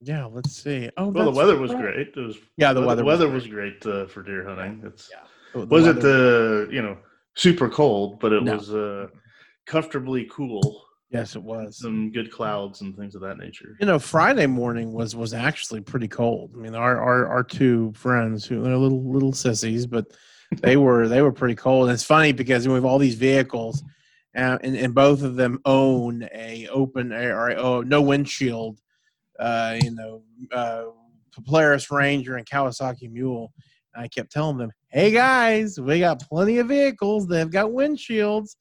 [0.00, 0.24] yeah.
[0.26, 0.90] Let's see.
[0.96, 1.82] Oh, well, the weather was right.
[1.82, 2.08] great.
[2.08, 3.04] It was Yeah, the the weather.
[3.04, 4.82] weather, was was great uh, for deer hunting.
[4.84, 5.60] It's Yeah.
[5.60, 6.98] The was it the you know
[7.36, 8.56] super cold, but it No.
[8.56, 9.06] was uh,
[9.66, 10.84] comfortably cool.
[11.10, 11.78] Yes, it was.
[11.78, 13.76] Some good clouds and things of that nature.
[13.80, 16.52] You know, Friday morning was was actually pretty cold.
[16.54, 20.04] I mean, our our, our two friends who they're little little sissies, but
[20.60, 21.86] they were they were pretty cold.
[21.88, 23.82] And it's funny because we have all these vehicles,
[24.36, 28.78] uh, and and both of them own a open air or oh no windshield,
[29.38, 30.22] uh, you know,
[30.52, 30.84] uh,
[31.46, 33.52] Polaris Ranger and Kawasaki Mule.
[33.94, 38.56] And I kept telling them, "Hey guys, we got plenty of vehicles They've got windshields."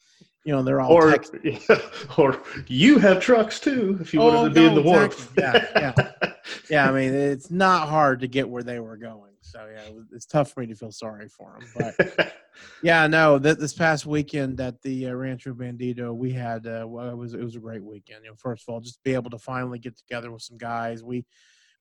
[0.45, 1.33] You know, they're all Or text-
[2.17, 5.29] or you have trucks too if you Oh, wanted to be in no, the warmth.
[5.37, 5.81] exactly.
[5.81, 6.31] Yeah,
[6.69, 9.26] yeah, I mean, it's not hard to get where they were going.
[9.51, 11.67] So yeah, it's tough for me to feel sorry for him.
[11.75, 12.33] But
[12.83, 17.09] yeah, no, th- this past weekend at the uh, Rancho Bandito, we had uh, well,
[17.09, 18.25] it was it was a great weekend.
[18.25, 21.03] You know, first of all, just be able to finally get together with some guys.
[21.03, 21.25] We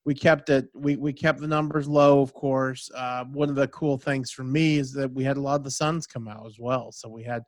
[0.04, 2.90] we kept it we we kept the numbers low, of course.
[2.94, 5.64] Uh, one of the cool things for me is that we had a lot of
[5.64, 6.92] the sons come out as well.
[6.92, 7.42] So we had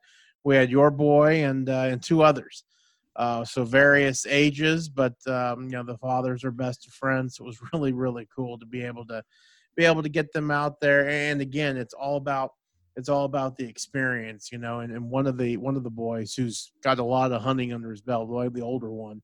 [0.45, 2.65] we had your boy and uh, and two others.
[3.15, 7.37] Uh, so various ages, but um, you know the fathers are best of friends.
[7.37, 9.23] So it was really really cool to be able to
[9.79, 11.09] be able to get them out there.
[11.09, 12.51] And again, it's all about
[12.97, 14.81] it's all about the experience, you know.
[14.81, 17.73] And, and one of the one of the boys who's got a lot of hunting
[17.73, 19.23] under his belt, the older one,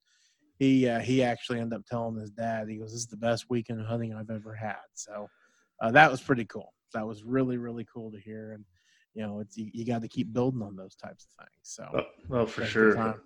[0.60, 3.50] he uh, he actually ended up telling his dad, he goes, "This is the best
[3.50, 5.28] weekend of hunting I've ever had." So
[5.82, 6.72] uh, that was pretty cool.
[6.94, 8.64] That was really really cool to hear, and
[9.14, 11.58] you know, it's you, you got to keep building on those types of things.
[11.62, 13.16] So, oh, well, for sure.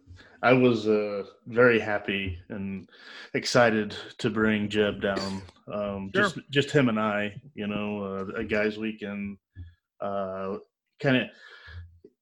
[0.43, 2.89] I was uh, very happy and
[3.35, 5.43] excited to bring Jeb down.
[5.73, 6.25] Um, sure.
[6.25, 9.39] Just just him and I, you know, uh, a guys' weekend.
[10.01, 10.59] Uh,
[11.01, 11.29] kind of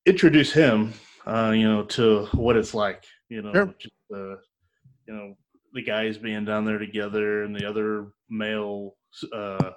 [0.07, 0.93] introduce him,
[1.27, 3.05] uh, you know, to what it's like.
[3.29, 3.75] You know, sure.
[3.79, 4.37] just, uh,
[5.07, 5.35] you know,
[5.73, 8.97] the guys being down there together and the other male,
[9.35, 9.73] uh,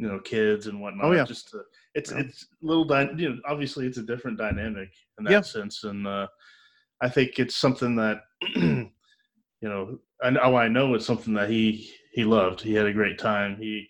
[0.00, 1.04] you know, kids and whatnot.
[1.04, 1.60] Oh yeah, just to,
[1.94, 2.20] it's yeah.
[2.20, 5.40] it's a little dy- you know, obviously it's a different dynamic in that yeah.
[5.42, 6.26] sense, and uh,
[7.02, 8.22] I think it's something that
[8.56, 8.88] you
[9.60, 12.62] know, I know I know it's something that he he loved.
[12.62, 13.56] He had a great time.
[13.56, 13.88] He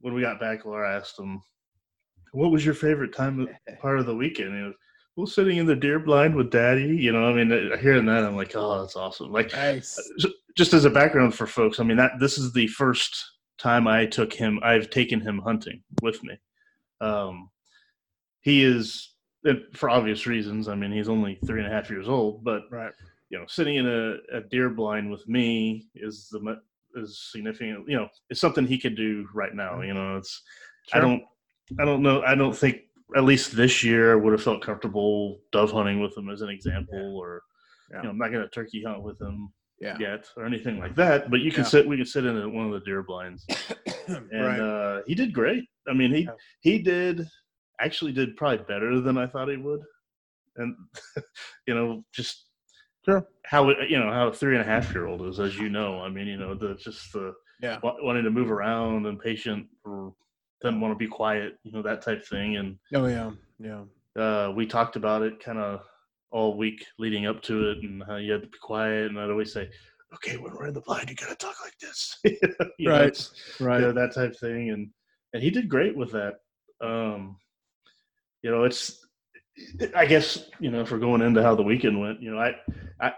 [0.00, 1.40] when we got back, Laura asked him,
[2.32, 3.48] "What was your favorite time
[3.80, 4.74] part of the weekend?" And he was,
[5.14, 8.24] well, sitting in the deer blind with daddy, you know, I mean, uh, hearing that,
[8.24, 9.32] I'm like, oh, that's awesome.
[9.32, 9.98] Like, nice.
[9.98, 13.16] Uh, just as a background for folks, I mean, that this is the first
[13.58, 16.38] time I took him, I've taken him hunting with me.
[17.00, 17.50] Um,
[18.40, 19.14] he is,
[19.74, 22.92] for obvious reasons, I mean, he's only three and a half years old, but, right.
[23.30, 26.60] you know, sitting in a, a deer blind with me is the,
[26.94, 29.80] is significant, you know, it's something he could do right now.
[29.82, 30.42] You know, it's,
[30.90, 31.00] sure.
[31.00, 31.22] I don't,
[31.78, 32.22] I don't know.
[32.22, 32.78] I don't think
[33.16, 36.48] at least this year I would have felt comfortable dove hunting with him as an
[36.48, 37.18] example, yeah.
[37.18, 37.42] or
[37.90, 37.96] yeah.
[37.98, 39.96] you know, I'm not gonna turkey hunt with him yeah.
[39.98, 41.30] yet or anything like that.
[41.30, 41.86] But you can sit.
[41.86, 43.46] We can sit in one of the deer blinds,
[44.06, 44.60] and right.
[44.60, 45.64] uh, he did great.
[45.88, 46.28] I mean, he
[46.60, 47.26] he did
[47.80, 49.80] actually did probably better than I thought he would,
[50.56, 50.76] and
[51.66, 52.46] you know, just
[53.04, 55.68] sure how you know how a three and a half year old is, as you
[55.68, 56.00] know.
[56.00, 60.12] I mean, you know, the just the yeah wanting to move around and patient for
[60.60, 62.56] doesn't want to be quiet, you know, that type thing.
[62.56, 63.82] And oh yeah, yeah.
[64.20, 65.82] Uh, we talked about it kind of
[66.30, 69.06] all week leading up to it, and how you had to be quiet.
[69.06, 69.68] And I'd always say,
[70.14, 72.18] "Okay, when we're in the blind, you gotta talk like this."
[72.78, 73.80] you right, know, right.
[73.80, 74.90] You know, that type thing, and
[75.32, 76.34] and he did great with that.
[76.80, 77.36] Um,
[78.42, 79.04] you know, it's
[79.94, 82.54] I guess you know if we're going into how the weekend went, you know, I,
[83.00, 83.12] I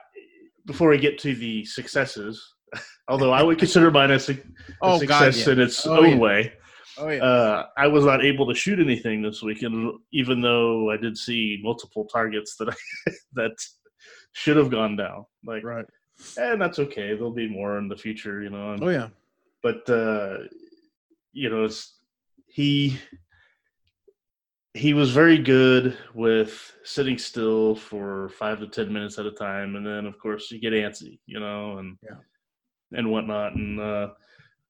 [0.66, 2.55] before we get to the successes,
[3.09, 4.37] although I would consider mine a, a
[4.83, 5.53] oh, success God, yeah.
[5.53, 6.16] in its oh, own yeah.
[6.16, 6.53] way.
[7.01, 7.25] Oh, yeah.
[7.25, 11.59] Uh, I was not able to shoot anything this weekend, even though I did see
[11.63, 13.57] multiple targets that I, that
[14.33, 15.25] should have gone down.
[15.45, 15.87] Like, right,
[16.37, 17.15] and that's okay.
[17.15, 18.73] There'll be more in the future, you know.
[18.73, 19.09] And, oh yeah,
[19.63, 20.39] but uh,
[21.33, 21.95] you know, it's
[22.47, 22.99] he
[24.75, 29.77] he was very good with sitting still for five to ten minutes at a time,
[29.77, 32.19] and then of course you get antsy, you know, and yeah.
[32.99, 33.55] and whatnot.
[33.55, 34.09] And uh,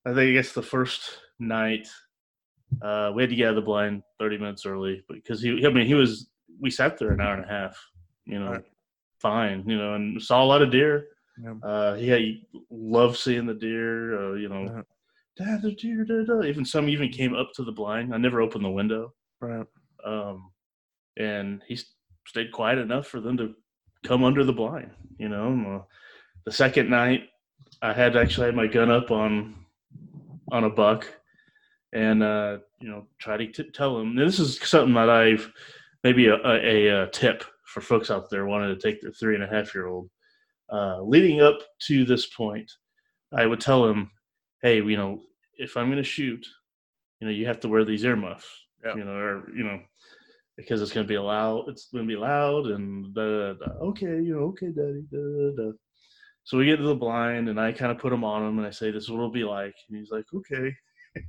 [0.07, 1.89] I think I guess the first night
[2.83, 5.71] uh, we had to get out of the blind 30 minutes early because he, I
[5.71, 6.31] mean, he was,
[6.61, 7.79] we sat there an hour and a half,
[8.27, 8.65] you know, right.
[9.19, 11.09] fine, you know, and saw a lot of deer.
[11.43, 11.55] Yeah.
[11.63, 14.83] Uh, he, had, he loved seeing the deer, uh, you know, uh-huh.
[15.37, 16.43] dad, the deer, da, da.
[16.43, 18.15] even some even came up to the blind.
[18.15, 19.15] I never opened the window.
[19.41, 19.67] Right.
[20.05, 20.51] Um,
[21.19, 21.79] and he
[22.27, 23.55] stayed quiet enough for them to
[24.05, 25.49] come under the blind, you know.
[25.49, 25.81] And, uh,
[26.45, 27.25] the second night,
[27.83, 29.57] I had actually had my gun up on
[30.53, 31.07] on a buck
[31.93, 34.15] and uh, you know try to t- tell them.
[34.15, 35.51] this is something that I've
[36.05, 39.45] maybe a, a, a, tip for folks out there wanting to take their three and
[39.45, 40.09] a half year old.
[40.73, 42.71] Uh, leading up to this point,
[43.33, 44.11] I would tell them,
[44.63, 45.21] "Hey, you know,
[45.59, 46.47] if I'm going to shoot,
[47.21, 48.49] you know, you have to wear these earmuffs,
[48.85, 48.95] yeah.
[48.95, 49.81] you know, or you know."
[50.57, 53.73] Because it's going to be loud, it's going to be loud, and da, da, da.
[53.81, 55.73] okay, you know, okay, daddy, da, da.
[56.45, 58.67] So we get to the blind, and I kind of put him on him, and
[58.67, 60.75] I say, "This is what it'll be like." And he's like, "Okay."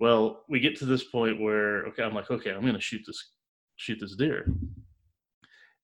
[0.00, 3.32] Well, we get to this point where okay, I'm like, okay, I'm gonna shoot this
[3.76, 4.46] shoot this deer.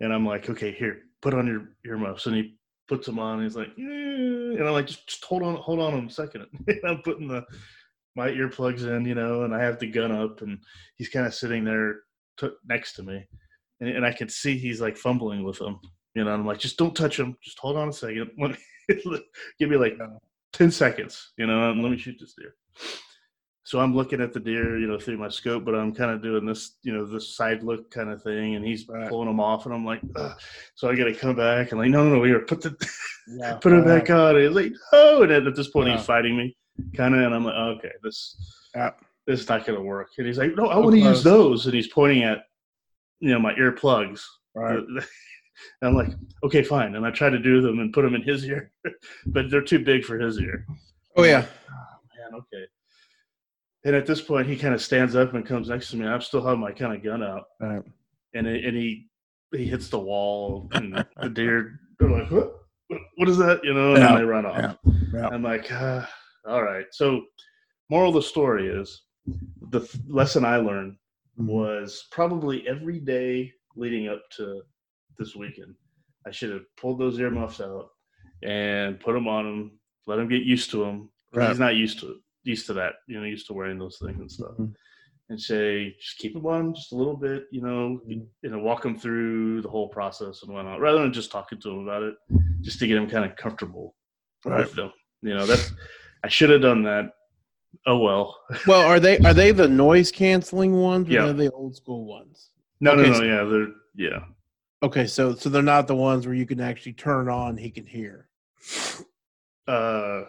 [0.01, 2.27] And I'm like, okay, here, put on your earmuffs.
[2.27, 3.35] And he puts them on.
[3.39, 4.57] And he's like, eh.
[4.59, 6.47] and I'm like, just, just hold on, hold on a second.
[6.85, 7.45] I'm putting the
[8.15, 10.59] my earplugs in, you know, and I have the gun up, and
[10.97, 12.01] he's kind of sitting there
[12.41, 13.23] t- next to me,
[13.81, 15.79] and, and I can see he's like fumbling with them,
[16.15, 16.33] you know.
[16.33, 17.37] I'm like, just don't touch him.
[17.45, 18.31] Just hold on a second.
[18.39, 18.57] Let me,
[19.59, 19.99] Give me like
[20.55, 22.55] ten seconds, you know, and let me shoot this deer
[23.67, 26.23] so I'm looking at the deer, you know, through my scope, but I'm kind of
[26.23, 29.09] doing this, you know, this side look kind of thing, and he's right.
[29.09, 30.39] pulling them off, and I'm like, Ugh.
[30.77, 32.77] so I got to come back and like, no, no, no, we are put the
[33.27, 34.37] yeah, put it back on.
[34.37, 35.97] And he's like, no, and at this point yeah.
[35.97, 36.57] he's fighting me,
[36.97, 38.37] kind of, and I'm like, oh, okay, this
[38.73, 38.93] yeah.
[39.27, 40.11] this is not gonna work.
[40.17, 42.45] And he's like, no, I want to use those, and he's pointing at,
[43.19, 44.23] you know, my earplugs.
[44.55, 44.79] Right.
[44.79, 45.05] And
[45.83, 46.11] I'm like,
[46.45, 46.95] okay, fine.
[46.95, 48.71] And I try to do them and put them in his ear,
[49.27, 50.65] but they're too big for his ear.
[51.17, 51.47] Oh yeah.
[51.69, 52.67] Oh, man, okay.
[53.87, 56.07] And at this point, he kind of stands up and comes next to me.
[56.09, 57.85] I'm still having my kind of gun out, right.
[58.35, 59.07] and it, and he
[59.53, 62.53] he hits the wall, and the deer are like, what?
[63.16, 63.61] What is that?
[63.62, 64.59] You know, and Yeah, they run off.
[64.85, 65.29] yeah, yeah.
[65.29, 66.11] I'm like, ah,
[66.49, 66.87] all right.
[66.90, 67.22] So,
[67.88, 69.03] moral of the story is
[69.70, 70.96] the th- lesson I learned
[71.37, 74.62] was probably every day leading up to
[75.16, 75.77] this weekend.
[76.27, 77.90] I should have pulled those earmuffs out
[78.42, 81.09] and put them on him, let him get used to them.
[81.33, 81.49] Right.
[81.51, 82.16] He's not used to it,
[82.47, 84.57] used to that, you know, used to wearing those things and stuff.
[84.59, 84.75] Mhm.
[85.29, 88.83] And say, just keep him on just a little bit, you know, you know, walk
[88.83, 92.15] them through the whole process and whatnot, rather than just talking to them about it,
[92.61, 93.97] just to get them kind of comfortable
[94.45, 94.61] Right.
[94.65, 94.93] with them.
[95.23, 95.73] You know, that's
[96.23, 97.11] I should have done that.
[97.87, 98.39] Oh well.
[98.69, 101.25] Well, are they are they the noise canceling ones or Yeah.
[101.25, 102.51] are they the old school ones?
[102.81, 103.15] No, Okay, no, no.
[103.19, 104.25] so- Yeah, they're yeah.
[104.85, 107.87] Okay, so so they're not the ones where you can actually turn on he can
[107.87, 108.29] hear.
[109.67, 110.23] Uh,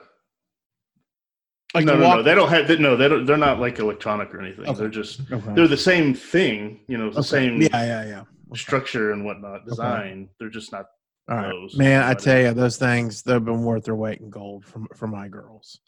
[1.73, 2.23] Like no, no, no.
[2.23, 2.67] They don't have.
[2.67, 3.25] They, no, they don't.
[3.25, 4.65] They're not like electronic or anything.
[4.67, 4.79] Okay.
[4.79, 5.21] They're just.
[5.31, 5.53] Okay.
[5.53, 6.79] They're the same thing.
[6.87, 7.27] You know, the Okay.
[7.27, 8.23] same Yeah, yeah, yeah.
[8.55, 10.29] structure and whatnot, design.
[10.39, 10.85] They're just not.
[11.29, 11.75] All right, those.
[11.77, 12.03] man.
[12.03, 15.27] I tell you, those things they've been worth their weight in gold for for my
[15.27, 15.79] girls.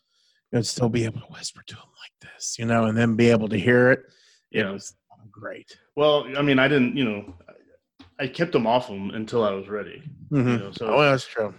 [0.52, 3.16] You know, still be able to whisper to them like this, you know, and then
[3.16, 4.00] be able to hear it.
[4.52, 4.72] It Yeah.
[4.72, 4.96] was
[5.32, 5.78] great.
[5.96, 6.98] Well, I mean, I didn't.
[6.98, 7.34] You know,
[8.20, 10.04] I kept them off them until I was ready.
[10.30, 10.52] Mhm.
[10.52, 11.54] You know, so Oh, that's true.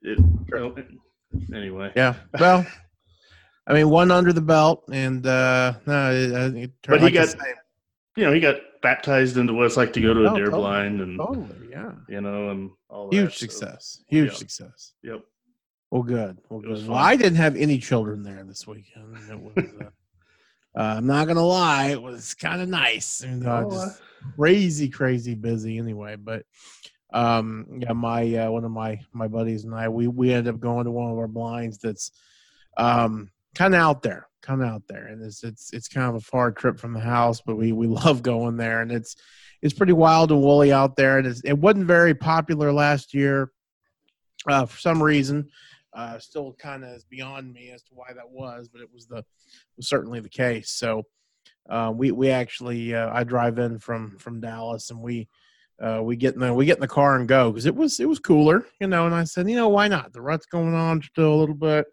[0.00, 0.18] it,
[0.50, 0.74] well,
[1.54, 1.92] anyway.
[1.94, 2.14] Yeah.
[2.40, 2.64] Well,
[3.66, 7.14] I mean, one under the belt, and uh no, it, uh, it But he like
[7.14, 7.36] got-
[8.16, 10.46] You know, he got baptized into what it's like to go to a Oh, deer
[10.46, 10.60] totally.
[10.62, 13.16] blind, and totally, yeah, you know, and all that.
[13.16, 14.36] huge so, success, huge yeah.
[14.36, 14.92] success.
[15.02, 15.20] Yep.
[15.90, 16.38] Well, good.
[16.48, 16.88] Well, good.
[16.88, 16.98] Well.
[16.98, 19.16] I didn't have any children there this weekend.
[19.30, 19.84] It was, uh,
[20.78, 23.20] uh, I'm not gonna lie, it was kind of nice.
[23.20, 24.02] And, uh, Oh, just
[24.36, 26.16] crazy, crazy busy anyway.
[26.16, 26.44] But
[27.14, 30.60] um, yeah, my uh, one of my my buddies and I, we we ended up
[30.60, 32.10] going to one of our blinds that's
[32.78, 36.16] um kind of out there, kind of out there, and it's it's it's kind of
[36.16, 39.16] a far trip from the house, but we we love going there, and it's
[39.62, 43.52] it's pretty wild and woolly out there, and it wasn't very popular last year
[44.48, 45.48] uh, for some reason.
[45.94, 49.22] Uh, still kind of beyond me as to why that was, but it was the
[49.76, 50.70] was certainly the case.
[50.70, 51.02] So
[51.68, 55.28] uh, we we actually uh, I drive in from from Dallas and we
[55.80, 58.00] uh, we get in the we get in the car and go because it was
[58.00, 59.06] it was cooler, you know.
[59.06, 60.12] And I said, you know, why not?
[60.12, 61.86] The rut's going on still a little bit.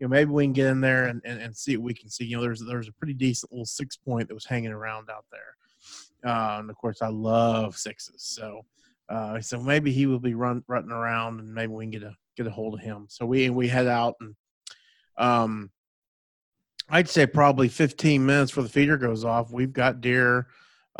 [0.00, 2.10] You know, maybe we can get in there and, and, and see what we can
[2.10, 2.24] see.
[2.24, 5.26] You know, there's there's a pretty decent little six point that was hanging around out
[5.30, 8.22] there, uh, and of course I love sixes.
[8.22, 8.64] So
[9.10, 12.14] uh, so maybe he will be run rutting around and maybe we can get a
[12.36, 13.06] get a hold of him.
[13.08, 14.34] So we we head out and
[15.18, 15.70] um
[16.88, 19.52] I'd say probably 15 minutes before the feeder goes off.
[19.52, 20.48] We've got deer.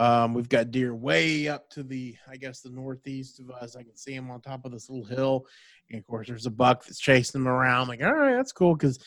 [0.00, 3.76] Um, we've got deer way up to the, I guess, the northeast of us.
[3.76, 5.44] I can see them on top of this little hill.
[5.90, 7.88] And of course, there's a buck that's chasing them around.
[7.88, 8.98] Like, all right, that's cool because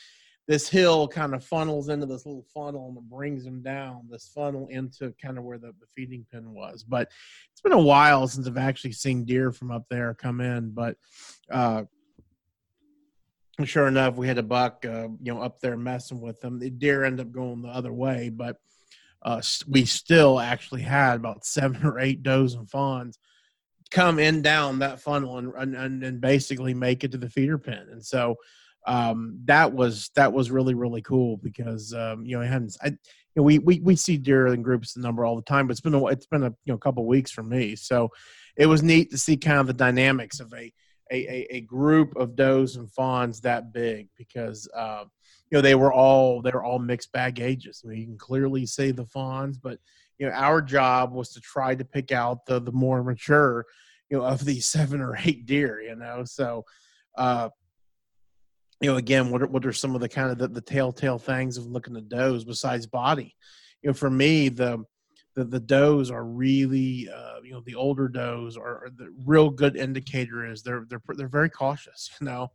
[0.47, 4.29] this hill kind of funnels into this little funnel and it brings them down this
[4.35, 6.83] funnel into kind of where the, the feeding pen was.
[6.83, 7.09] But
[7.51, 10.75] it's been a while since I've actually seen deer from up there come in.
[10.75, 10.97] But
[11.49, 11.85] uh,
[13.63, 16.59] sure enough, we had a buck, uh, you know, up there messing with them.
[16.59, 18.57] The deer ended up going the other way, but
[19.23, 23.17] uh, we still actually had about seven or eight does and fawns
[23.91, 27.87] come in down that funnel and and, and, basically make it to the feeder pen.
[27.91, 28.35] And so
[28.87, 32.43] um, that was that was really really cool because um, you know
[32.81, 32.87] I
[33.35, 35.71] you know, we, we we see deer in groups of number all the time, but
[35.71, 38.09] it's been a it's been a you know couple weeks for me, so
[38.55, 40.71] it was neat to see kind of the dynamics of a
[41.11, 45.05] a, a, a group of does and fawns that big because uh,
[45.53, 47.83] you know they were all they were all mixed bag ages.
[47.85, 49.77] I mean, you can clearly see the fawns, but
[50.17, 53.63] you know our job was to try to pick out the the more mature
[54.09, 55.79] you know of these seven or eight deer.
[55.79, 56.65] You know, so
[57.19, 57.49] uh,
[58.81, 61.19] you know again, what are, what are some of the kind of the, the telltale
[61.19, 63.35] things of looking at does besides body?
[63.83, 64.83] You know, for me the
[65.35, 69.51] the, the does are really uh, you know the older does are, are the real
[69.51, 72.51] good indicator is they're they're they're very cautious you know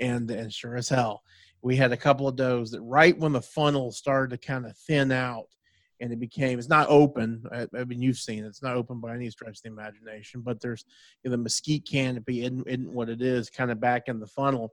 [0.00, 1.22] and and sure as hell
[1.62, 4.76] we had a couple of does that right when the funnel started to kind of
[4.76, 5.46] thin out
[6.00, 9.00] and it became it's not open I, I mean you've seen it it's not open
[9.00, 10.84] by any stretch of the imagination but there's
[11.22, 14.26] you know, the mesquite canopy isn't, isn't what it is kind of back in the
[14.26, 14.72] funnel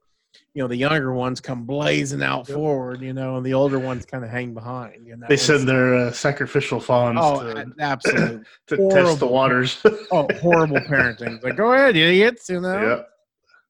[0.54, 2.56] you know the younger ones come blazing out Yep.
[2.56, 5.68] forward you know and the older ones kind of hang behind you know They send
[5.68, 9.82] their uh, sacrificial fawns oh to, absolutely to test the waters.
[10.12, 13.04] oh horrible parenting It's like go ahead idiots you know yeah.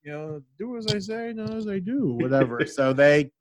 [0.03, 2.65] You know, do as I say, not as I do, whatever.
[2.65, 3.31] so they,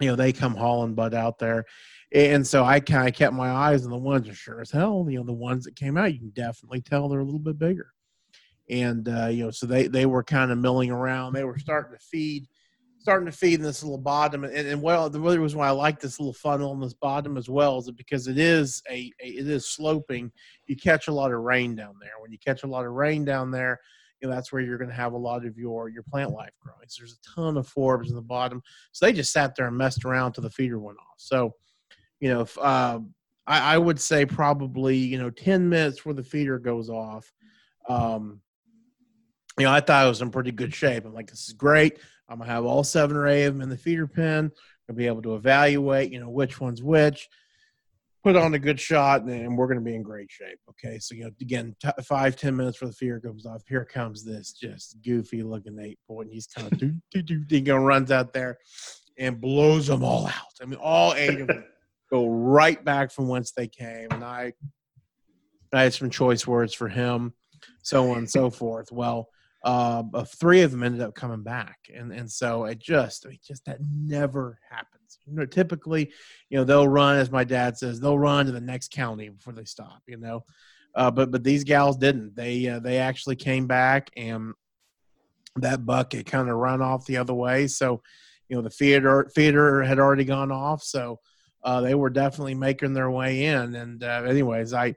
[0.00, 1.66] you know, they come hauling butt out there.
[2.12, 5.06] And so I kind of kept my eyes on the ones that sure as hell,
[5.08, 7.58] you know, the ones that came out, you can definitely tell they're a little bit
[7.58, 7.92] bigger.
[8.70, 11.32] and uh, you know, so they they were kind of milling around.
[11.34, 12.46] They were starting to feed,
[12.98, 15.72] starting to feed in this little bottom, and, and well, the really was why I
[15.72, 19.26] like this little funnel in this bottom as well is because it is a, a
[19.26, 20.32] it is sloping.
[20.66, 22.12] You catch a lot of rain down there.
[22.20, 23.80] When you catch a lot of rain down there,
[24.20, 26.52] you know that's where you're going to have a lot of your your plant life
[26.60, 26.88] growing.
[26.88, 28.62] So there's a ton of forbs in the bottom.
[28.92, 31.16] So they just sat there and messed around till the feeder went off.
[31.16, 31.54] So,
[32.20, 33.00] you know, if, uh,
[33.46, 37.32] I, I would say probably you know ten minutes before the feeder goes off.
[37.88, 38.40] Um,
[39.58, 41.04] you know, I thought I was in pretty good shape.
[41.04, 41.98] I'm like, this is great.
[42.28, 44.50] I'm gonna have all seven or eight of them in the feeder pen.
[44.86, 47.28] Gonna be able to evaluate, you know, which one's which
[48.22, 50.58] put on a good shot and, we're going to be in great shape.
[50.68, 50.98] Okay.
[50.98, 53.62] So, you know, again, t- five, ten minutes for the fear goes off.
[53.68, 56.22] Here comes this just goofy looking eight boy.
[56.22, 58.58] And he's kind of do, do, do, he going runs out there
[59.18, 60.34] and blows them all out.
[60.60, 61.64] I mean, all eight of them
[62.10, 64.08] go right back from whence they came.
[64.10, 64.52] And I,
[65.72, 67.32] I had some choice words for him,
[67.82, 68.90] so on and so forth.
[68.90, 69.28] Well,
[69.62, 73.38] uh, three of them ended up coming back, and and so it just, I mean,
[73.46, 74.89] just that never happens.
[75.50, 76.12] Typically,
[76.48, 79.52] you know, they'll run as my dad says, they'll run to the next county before
[79.52, 80.02] they stop.
[80.06, 80.44] You know,
[80.94, 82.34] uh, but but these gals didn't.
[82.34, 84.54] They uh, they actually came back, and
[85.56, 87.66] that buck it kind of run off the other way.
[87.66, 88.02] So,
[88.48, 91.20] you know, the feeder feeder had already gone off, so
[91.62, 93.74] uh, they were definitely making their way in.
[93.74, 94.94] And uh, anyways, I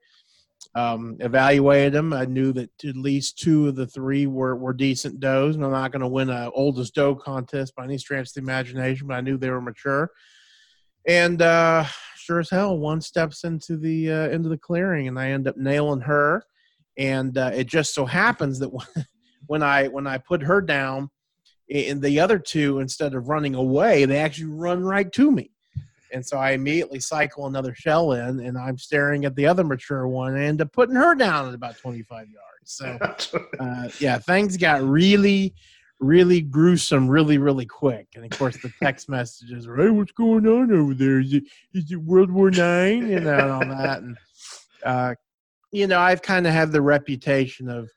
[0.76, 2.14] um, evaluated them.
[2.14, 5.55] I knew that at least two of the three were, were decent does.
[5.55, 8.41] And I'm not going to win a oldest doe contest by any stretch of the
[8.41, 10.11] imagination, but I knew they were mature.
[11.07, 11.86] And uh,
[12.16, 15.57] sure as hell, one steps into the uh, into the clearing, and I end up
[15.57, 16.43] nailing her.
[16.97, 18.70] And uh, it just so happens that
[19.47, 21.09] when I when I put her down,
[21.70, 25.53] and the other two, instead of running away, they actually run right to me.
[26.14, 30.07] And so I immediately cycle another shell in, and I'm staring at the other mature
[30.07, 32.38] one and putting her down at about 25 yards.
[32.66, 32.97] So,
[33.59, 35.55] uh, yeah, things got really,
[35.99, 38.07] really gruesome really, really quick.
[38.16, 41.20] And of course, the text messages are, hey, what's going on over there?
[41.20, 41.43] Is it,
[41.74, 43.09] is it World War Nine?
[43.09, 44.01] You know, and all that.
[44.01, 44.18] And,
[44.84, 45.16] uh,
[45.72, 47.89] you know, I've kind of had the reputation of,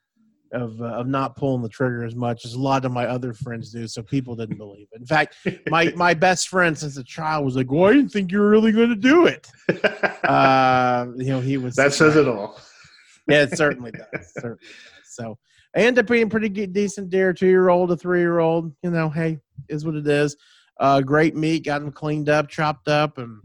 [0.57, 3.33] of uh, of not pulling the trigger as much as a lot of my other
[3.35, 3.87] friends do.
[3.87, 5.01] So people didn't believe it.
[5.01, 5.37] In fact,
[5.69, 8.49] my my best friend since a child was like, "Well, I didn't think you were
[8.49, 9.49] really going to do it."
[10.27, 11.77] Uh, you know, he was.
[11.77, 12.59] That says it all.
[13.29, 14.33] Yeah, it certainly does.
[14.35, 15.05] certainly does.
[15.05, 15.39] So
[15.77, 18.73] I end up being pretty good, decent deer, two year old, a three year old.
[18.83, 19.39] You know, hey,
[19.69, 20.37] is what it is.
[20.79, 23.41] Uh, great meat, got them cleaned up, chopped up, and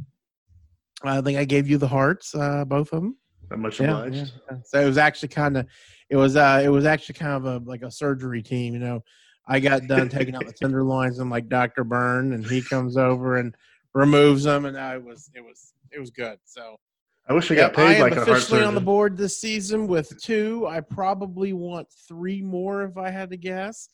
[1.04, 3.18] I think I gave you the hearts, uh, both of them.
[3.52, 4.16] I'm much obliged.
[4.16, 4.58] Yeah, yeah.
[4.64, 5.66] So it was actually kind of
[6.12, 9.04] it was uh it was actually kind of a like a surgery team you know.
[9.48, 13.38] I got done taking out the tenderloins and like dr Byrne and he comes over
[13.38, 13.56] and
[13.94, 16.38] removes them and i was it was it was good.
[16.46, 16.76] So
[17.28, 20.22] i wish we got paid I like am officially on the board this season with
[20.22, 20.68] two.
[20.68, 23.90] I probably want three more if i had to guess.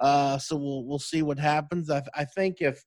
[0.00, 1.90] Uh so we'll we'll see what happens.
[1.90, 2.84] I, I think if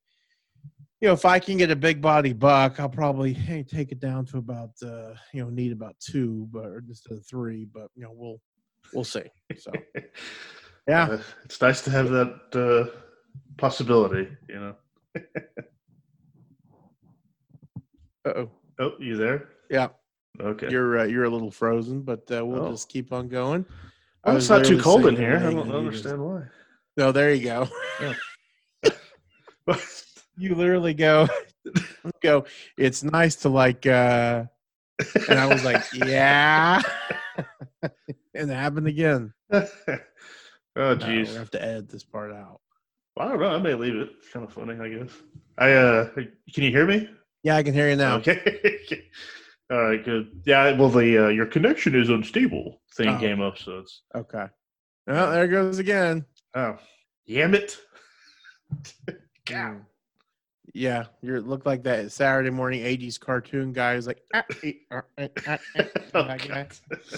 [1.01, 3.99] you know, if I can get a big body buck, I'll probably hey, take it
[3.99, 7.65] down to about uh, you know need about two, but or just a three.
[7.65, 8.39] But you know, we'll
[8.93, 9.23] we'll see.
[9.57, 9.71] So,
[10.87, 12.85] yeah, uh, it's nice to have that uh,
[13.57, 14.29] possibility.
[14.49, 14.75] You know.
[18.25, 18.49] oh.
[18.79, 19.49] Oh, you there?
[19.69, 19.89] Yeah.
[20.39, 20.69] Okay.
[20.69, 22.71] You're uh, you're a little frozen, but uh, we'll oh.
[22.71, 23.65] just keep on going.
[24.23, 25.37] Oh, it's not too cold in here.
[25.37, 26.43] I don't understand why.
[26.97, 27.67] No, there you go.
[30.37, 31.27] you literally go
[32.21, 32.45] go.
[32.77, 33.85] It's nice to like.
[33.85, 34.45] uh
[35.29, 36.81] And I was like, yeah.
[37.83, 39.33] and it happened again.
[39.51, 39.67] oh,
[40.75, 41.25] jeez.
[41.25, 42.61] No, we have to edit this part out.
[43.15, 43.49] Well, I don't know.
[43.49, 44.09] I may leave it.
[44.17, 45.11] It's kind of funny, I guess.
[45.57, 47.09] I uh, can you hear me?
[47.43, 48.15] Yeah, I can hear you now.
[48.17, 48.79] Okay.
[49.71, 50.41] All right, good.
[50.45, 53.17] Yeah, well, the uh, your connection is unstable thing oh.
[53.17, 54.47] came up, so it's okay.
[55.07, 56.25] Well, there goes again.
[56.53, 56.77] Oh,
[57.27, 57.77] damn it!
[59.49, 59.77] Hmm.
[60.73, 64.43] Yeah, you look like that Saturday morning '80s cartoon guy who's like, ah,
[64.91, 65.01] ah,
[65.47, 65.57] ah,
[66.13, 66.65] oh,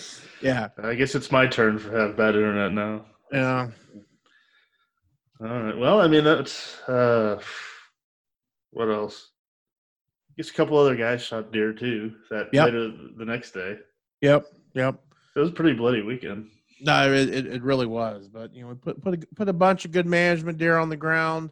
[0.42, 0.70] yeah.
[0.82, 3.06] I guess it's my turn for have bad internet now.
[3.32, 3.70] Yeah.
[5.42, 5.78] All right.
[5.78, 7.40] Well, I mean that's uh,
[8.72, 9.30] what else?
[10.32, 12.14] I guess a couple other guys shot deer too.
[12.32, 12.66] That yep.
[12.66, 13.78] later the next day.
[14.22, 14.48] Yep.
[14.74, 15.00] Yep.
[15.36, 16.50] It was a pretty bloody weekend.
[16.82, 18.28] No, it, it, it really was.
[18.28, 20.90] But you know, we put put a, put a bunch of good management deer on
[20.90, 21.52] the ground.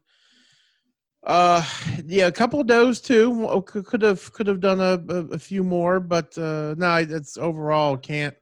[1.23, 1.63] Uh,
[2.05, 3.63] yeah, a couple of those too.
[3.65, 7.95] Could have could have done a, a, a few more, but uh, no, it's overall
[7.95, 8.35] can't.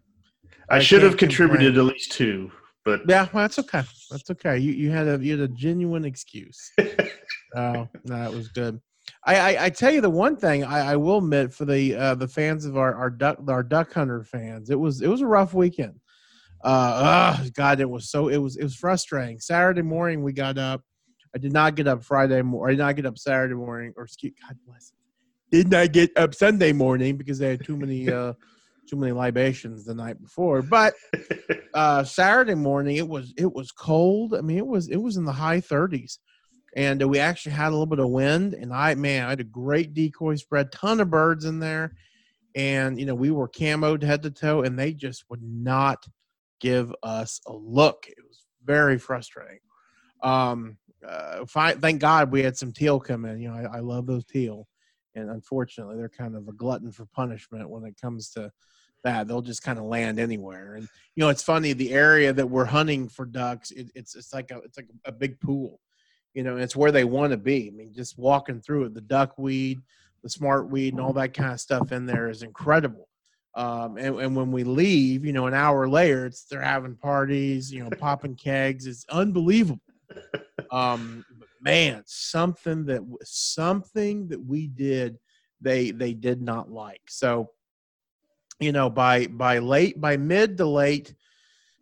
[0.70, 1.88] I, I should have contributed complain.
[1.88, 2.52] at least two,
[2.86, 3.84] but yeah, well, that's okay.
[4.10, 4.58] That's okay.
[4.58, 6.72] You you had a you had a genuine excuse.
[6.80, 6.86] oh,
[7.56, 8.80] no, that was good.
[9.26, 12.16] I, I, I, tell you the one thing I, I will admit for the uh,
[12.16, 15.28] the fans of our our duck our duck hunter fans, it was it was a
[15.28, 16.00] rough weekend.
[16.64, 19.40] uh, uh, God, it was so it was it was frustrating.
[19.40, 20.84] Saturday morning we got up.
[21.36, 22.68] I did not get up Friday morning.
[22.68, 24.94] I did not get up Saturday morning, or excuse God bless.
[25.52, 28.34] Did not get up Sunday morning because they had too many uh,
[28.90, 30.62] too many libations the night before.
[30.62, 30.94] But
[31.74, 34.34] uh, Saturday morning it was it was cold.
[34.34, 36.18] I mean it was it was in the high 30s,
[36.76, 38.54] and uh, we actually had a little bit of wind.
[38.54, 41.94] And I man, I had a great decoy spread, ton of birds in there,
[42.56, 46.04] and you know we were camoed head to toe, and they just would not
[46.60, 48.06] give us a look.
[48.08, 49.60] It was very frustrating.
[50.22, 50.78] Um,
[51.08, 53.40] uh, thank God we had some teal come in.
[53.40, 54.68] You know, I, I love those teal,
[55.16, 58.52] and unfortunately, they're kind of a glutton for punishment when it comes to
[59.04, 59.28] that.
[59.28, 60.76] They'll just kind of land anywhere.
[60.76, 63.72] And you know, it's funny the area that we're hunting for ducks.
[63.72, 65.80] It, it's it's like a it's like a, a big pool.
[66.34, 67.68] You know, it's where they want to be.
[67.68, 69.80] I mean, just walking through it, the duckweed,
[70.22, 73.08] the smartweed, and all that kind of stuff in there is incredible.
[73.56, 77.74] Um, and, and when we leave, you know, an hour later, it's they're having parties,
[77.74, 78.86] you know, popping kegs.
[78.86, 79.82] It's unbelievable.
[80.72, 81.26] Um,
[81.62, 85.18] man, something that something that we did,
[85.62, 87.02] they they did not like.
[87.08, 87.52] So,
[88.60, 91.14] you know, by by late by mid to late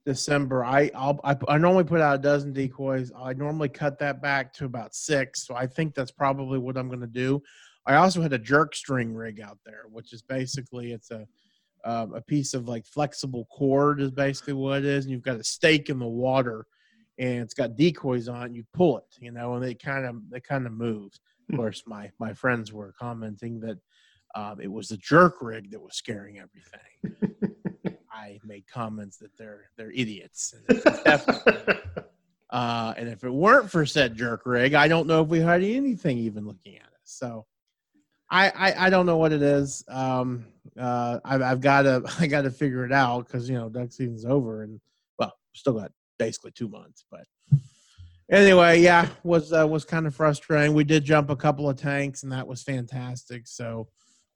[0.06, 3.12] December, I I'll, I I normally put out a dozen decoys.
[3.18, 5.46] I normally cut that back to about six.
[5.46, 7.42] So I think that's probably what I'm going to do.
[7.86, 11.26] I also had a jerk string rig out there, which is basically it's a
[11.86, 15.40] um, a piece of like flexible cord is basically what it is, and you've got
[15.40, 16.66] a stake in the water,
[17.20, 18.48] and it's got decoys on.
[18.48, 18.56] it.
[18.56, 21.12] You pull it, you know, and they kind of they kind of move.
[21.14, 21.20] Of
[21.52, 21.56] Hmm.
[21.58, 23.78] course, my my friends were commenting that
[24.36, 26.80] um, it was the jerk rig that was scaring everything.
[28.12, 30.54] I made comments that they're they're idiots.
[31.06, 31.20] And
[32.50, 35.64] uh, and if it weren't for said jerk rig, I don't know if we had
[35.64, 36.90] anything even looking at us.
[37.04, 37.46] So
[38.30, 39.84] I I, I don't know what it is.
[39.88, 40.46] Um,
[40.80, 43.92] uh, I've I've got to I got to figure it out because you know duck
[43.92, 44.80] season's over and
[45.20, 47.06] well still got basically two months.
[47.10, 47.26] But
[48.32, 50.74] anyway, yeah, was uh, was kind of frustrating.
[50.74, 53.48] We did jump a couple of tanks and that was fantastic.
[53.48, 53.88] So.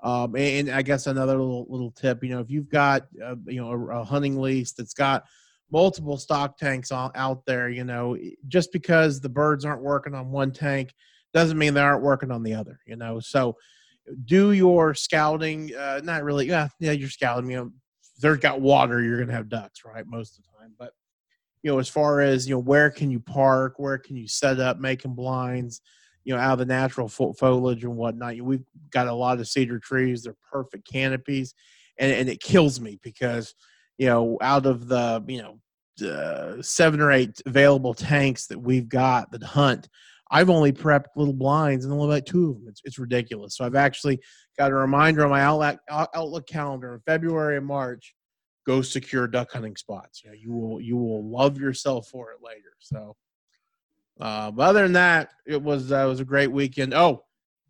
[0.03, 3.61] Um, and, I guess another little little tip, you know, if you've got uh, you
[3.61, 5.25] know a, a hunting lease that's got
[5.71, 8.17] multiple stock tanks all, out there, you know,
[8.47, 10.93] just because the birds aren't working on one tank
[11.33, 13.19] doesn't mean they aren't working on the other, you know.
[13.19, 13.55] So
[14.25, 17.71] do your scouting, uh, not really, yeah, yeah, you're scouting, you know,
[18.01, 20.05] if there's got water, you're to have ducks, right?
[20.05, 20.73] Most of the time.
[20.77, 20.93] But,
[21.63, 24.59] you know, as far as, you know, where can you park, where can you set
[24.59, 25.81] up, making blinds,
[26.23, 28.39] you know, out of the natural fo- foliage and whatnot.
[28.41, 30.23] We've got a lot of cedar trees.
[30.23, 31.53] They're perfect canopies.
[31.99, 33.53] And, and it kills me because,
[33.97, 35.59] you know, out of the, you know,
[36.07, 39.87] uh, seven or eight available tanks that we've got that hunt,
[40.31, 42.65] I've only prepped little blinds and only like two of them.
[42.69, 43.57] It's, it's ridiculous.
[43.57, 44.19] So I've actually
[44.57, 48.15] got a reminder on my Outlook, Outlook calendar in February and March.
[48.65, 50.23] Go secure duck hunting spots.
[50.23, 52.73] You know, you will you will love yourself for it later.
[52.79, 53.15] So,
[54.19, 56.93] uh, but other than that, it was uh, it was a great weekend.
[56.93, 57.23] Oh,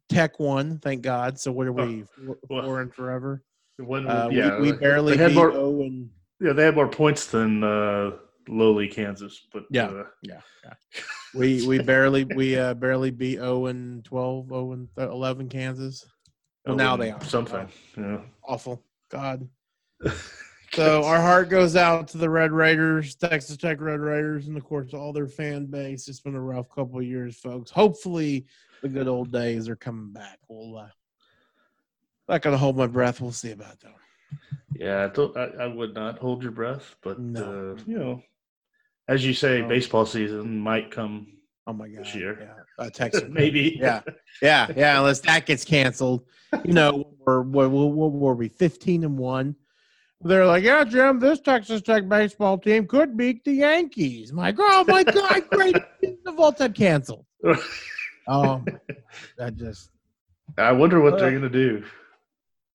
[0.10, 1.40] Tech won, thank God.
[1.40, 3.42] So what are we four, well, four and forever?
[3.78, 6.12] When, Uh, yeah, we, we barely had beat more, Owen.
[6.42, 8.12] yeah, they had more points than uh,
[8.50, 9.88] lowly Kansas, but Yeah.
[9.88, 10.74] uh, Yeah, yeah.
[11.34, 16.06] We we barely we uh, barely beat Owen 12, Owen 11 Kansas.
[16.66, 17.70] Well, now they are something.
[17.98, 18.20] Yeah.
[18.44, 18.84] awful.
[19.10, 19.48] God.
[20.74, 24.64] So our heart goes out to the Red Raiders, Texas Tech Red Raiders, and of
[24.64, 26.08] course all their fan base.
[26.08, 27.70] It's been a rough couple of years, folks.
[27.72, 28.46] Hopefully
[28.82, 30.40] the good old days are coming back.
[30.48, 30.88] We'll uh,
[32.30, 33.20] not gonna hold my breath.
[33.20, 33.96] We'll see about that.
[34.74, 37.76] Yeah, I, don't, I, I would not hold your breath, but No.
[37.78, 38.24] uh, you know,
[39.10, 39.68] as you say, No.
[39.68, 41.28] baseball season might come.
[41.68, 42.06] Oh my god.
[42.06, 42.38] This year.
[42.42, 42.86] Yeah.
[42.86, 43.24] Uh, Texas.
[43.30, 43.78] Maybe.
[43.80, 44.02] Yeah.
[44.42, 44.72] Yeah.
[44.76, 45.00] Yeah.
[45.00, 46.24] Unless that gets canceled.
[46.64, 48.48] You know, we're what, what, what were we?
[48.48, 49.56] Fifteen and one.
[50.24, 54.32] They're like, yeah, Jim, this Texas Tech baseball team could beat the Yankees.
[54.32, 55.76] I'm like, oh my god, great!
[56.26, 57.26] The vault had canceled.
[58.28, 58.64] Oh,
[59.38, 59.90] that just
[60.58, 61.34] I wonder what they're Uh.
[61.34, 61.84] gonna do.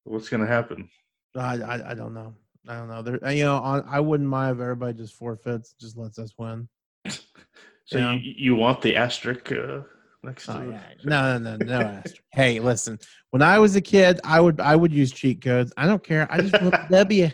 [0.05, 0.89] What's gonna happen?
[1.37, 2.35] I, I I don't know.
[2.69, 3.03] I don't know.
[3.03, 6.69] There, you know, on, I wouldn't mind if everybody just forfeits, just lets us win.
[7.89, 8.15] So Yeah.
[8.15, 9.83] you, you want the asterisk uh,
[10.27, 10.71] next to Oh, it?
[10.73, 10.83] yeah.
[11.05, 12.03] No, no, no, no.
[12.33, 12.99] hey, listen.
[13.31, 15.73] When I was a kid, I would I would use cheat codes.
[15.77, 16.27] I don't care.
[16.31, 17.31] I just want a W.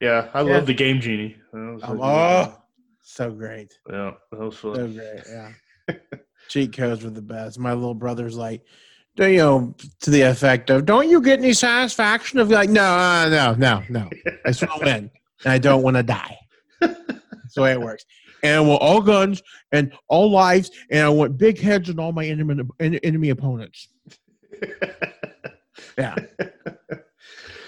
[0.00, 0.54] Yeah, I Yeah.
[0.54, 1.36] love the game genie.
[1.52, 2.58] That was so Um, oh,
[3.02, 3.78] so great.
[3.90, 4.74] yeah, that was fun.
[4.74, 5.94] So great, yeah.
[6.48, 7.58] Cheat codes were the best.
[7.58, 8.62] My little brother's like,
[9.16, 12.82] do you know, to the effect of, don't you get any satisfaction of like, no,
[12.84, 14.08] uh, no, no, no.
[14.46, 15.10] I just want win,
[15.44, 16.38] and I don't want to die.
[16.80, 18.04] That's the way it works.
[18.42, 22.12] And I want all guns and all lives, and I want big heads on all
[22.12, 23.88] my enemy, enemy opponents.
[25.96, 26.14] Yeah.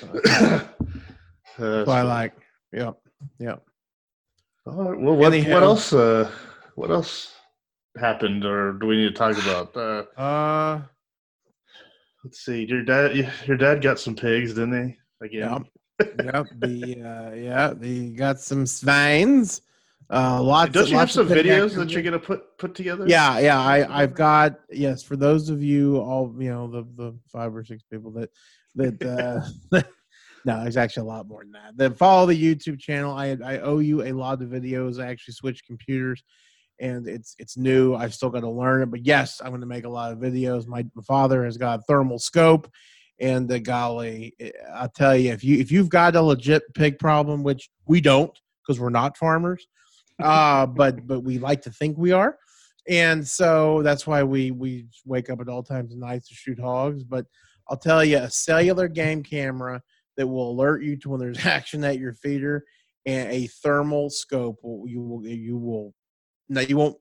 [0.03, 2.33] Uh, So I like,
[2.73, 2.97] yep,
[3.39, 3.63] yep.
[4.67, 5.01] All right.
[5.01, 5.55] Well, what, Anyhow.
[5.55, 5.93] what else?
[5.93, 6.31] Uh,
[6.75, 7.35] what else
[7.99, 9.77] happened, or do we need to talk about?
[9.77, 10.81] Uh, Uh,
[12.25, 12.65] let's see.
[12.65, 13.17] Your dad,
[13.47, 15.27] your dad got some pigs, didn't he?
[15.27, 15.67] Again.
[16.01, 16.07] Yeah.
[16.25, 16.47] yep.
[16.59, 19.63] The uh, yeah, the got some sveins.
[20.13, 20.73] Uh, lots.
[20.73, 23.07] Don't you have lots of some videos that you're gonna put put together?
[23.07, 23.61] Yeah, yeah.
[23.61, 27.65] I I've got yes for those of you all you know the the five or
[27.65, 28.31] six people that
[28.75, 29.03] that
[29.73, 29.81] uh
[30.45, 33.59] no it's actually a lot more than that that follow the youtube channel i i
[33.59, 36.23] owe you a lot of videos i actually switched computers
[36.79, 39.67] and it's it's new i've still got to learn it but yes i'm going to
[39.67, 42.71] make a lot of videos my, my father has got a thermal scope
[43.19, 46.99] and uh, golly eh, i'll tell you if you if you've got a legit pig
[46.99, 49.67] problem which we don't because we're not farmers
[50.23, 52.37] uh but but we like to think we are.
[52.89, 56.59] And so that's why we we wake up at all times of night to shoot
[56.59, 57.05] hogs.
[57.05, 57.27] But
[57.69, 59.81] i'll tell you a cellular game camera
[60.17, 62.65] that will alert you to when there's action at your feeder
[63.07, 65.95] and a thermal scope will you will you will
[66.49, 66.97] now you won't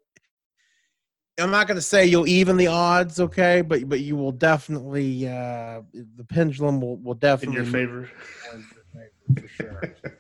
[1.40, 3.62] i'm not going to say you'll even the odds okay?
[3.62, 8.10] But but you will definitely uh the pendulum will will in definitely your favor.
[8.52, 9.96] towards your favor, for sure.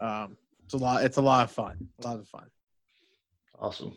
[0.00, 0.36] Um
[0.72, 2.46] it's a lot it's a lot of fun a lot of fun
[3.58, 3.96] Awesome.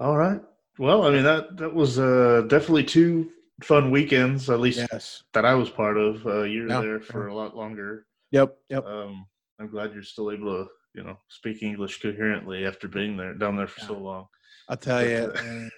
[0.00, 0.40] All right.
[0.78, 3.30] Well, I mean that that was uh, definitely two
[3.62, 6.26] fun weekends, at least yes that I was part of.
[6.26, 8.06] Uh, you were Yeah, there for a lot longer.
[8.32, 9.26] yep yep Um,
[9.60, 13.56] I'm glad you're still able to, you know, speak English coherently after being there down
[13.56, 14.26] there for so long.
[14.68, 15.68] I'll tell you, uh,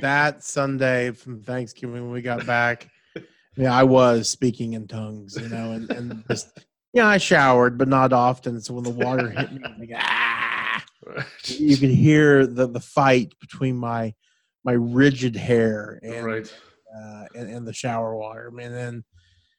[0.00, 2.88] that Sunday from Thanksgiving when we got back,
[3.56, 6.48] yeah, I was speaking in tongues, you know, and, and just,
[6.92, 8.60] yeah, I showered, but not often.
[8.60, 10.84] So when the water hit me, like, ah,
[11.44, 14.14] you could hear the, the fight between my
[14.64, 16.54] my rigid hair and right.
[16.94, 18.72] uh, and, and the shower water, man.
[18.72, 19.04] then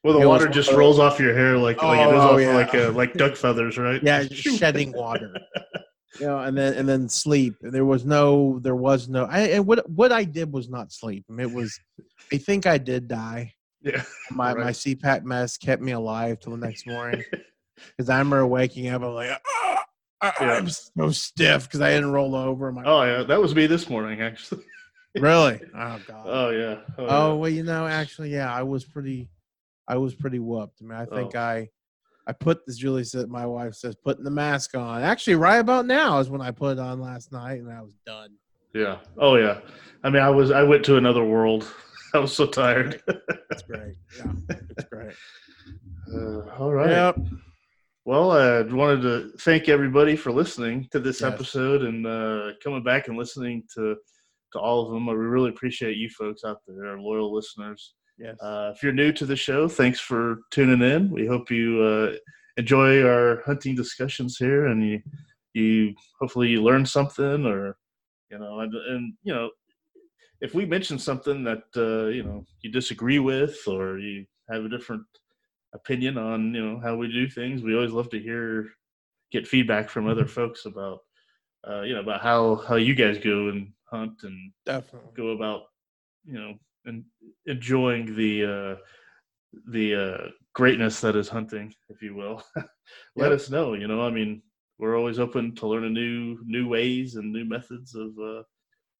[0.04, 2.54] Well, the water just rolls off your hair like like it Oh, oh, off yeah.
[2.54, 4.00] like uh, like duck feathers, right?
[4.02, 5.34] yeah, just shedding water.
[6.20, 7.54] You know, and then and then sleep.
[7.62, 9.24] There was no, there was no.
[9.24, 11.24] I and what what I did was not sleep.
[11.30, 11.80] I mean, it was.
[12.30, 13.54] I think I did die.
[13.82, 14.02] Yeah.
[14.30, 17.24] My my CPAP mess kept me alive till the next morning.
[17.96, 19.84] Because I remember waking up, I'm like, "Ah,
[20.22, 20.52] ah, Yeah.
[20.52, 22.68] I'm so stiff because I didn't roll over.
[22.68, 24.62] I'm like, Oh yeah, that was me this morning actually.
[25.18, 25.58] really?
[25.74, 26.24] Oh god.
[26.26, 26.76] Oh yeah.
[26.98, 27.32] Oh, Oh yeah.
[27.40, 29.28] well, you know, actually, yeah, I was pretty,
[29.88, 30.78] I was pretty whooped.
[30.80, 31.40] I mean, I think Oh.
[31.40, 31.68] I,
[32.26, 32.76] I put this.
[32.76, 35.02] Julie said, my wife says, putting the mask on.
[35.02, 37.96] Actually, right about now is when I put it on last night, and I was
[38.06, 38.30] done.
[38.74, 38.98] Yeah.
[39.18, 39.58] Oh yeah.
[40.04, 41.66] I mean, I was I went to another world.
[42.14, 43.02] I was so tired.
[43.50, 43.94] It's great.
[44.18, 44.32] Yeah,
[44.70, 45.14] it's great.
[46.12, 46.90] Uh, all right.
[46.90, 47.18] Yep.
[48.04, 51.32] Well, I wanted to thank everybody for listening to this Yes.
[51.32, 53.96] episode and uh, coming back and listening to
[54.52, 55.06] to all of them.
[55.06, 57.94] We really appreciate you folks out there, our loyal listeners.
[58.18, 58.36] Yes.
[58.42, 61.10] Uh, if you're new to the show, thanks for tuning in.
[61.10, 62.16] We hope you uh,
[62.58, 65.00] enjoy our hunting discussions here, and you
[65.54, 67.76] you hopefully you learn something, or
[68.30, 69.50] you know, and, and you know,
[70.42, 74.68] if we mention something that uh, you know you disagree with, or you have a
[74.68, 75.04] different
[75.74, 78.68] opinion on you know how we do things, we always love to hear
[79.30, 80.98] get feedback from other folks about
[81.68, 85.10] uh, you know about how how you guys go and hunt and Definitely.
[85.16, 85.62] go about
[86.26, 87.04] you know and
[87.46, 88.76] enjoying the uh
[89.70, 92.42] the uh greatness that is hunting if you will
[93.16, 93.32] let Yep.
[93.32, 94.42] us know you know i mean
[94.78, 98.42] we're always open to learning new new ways and new methods of uh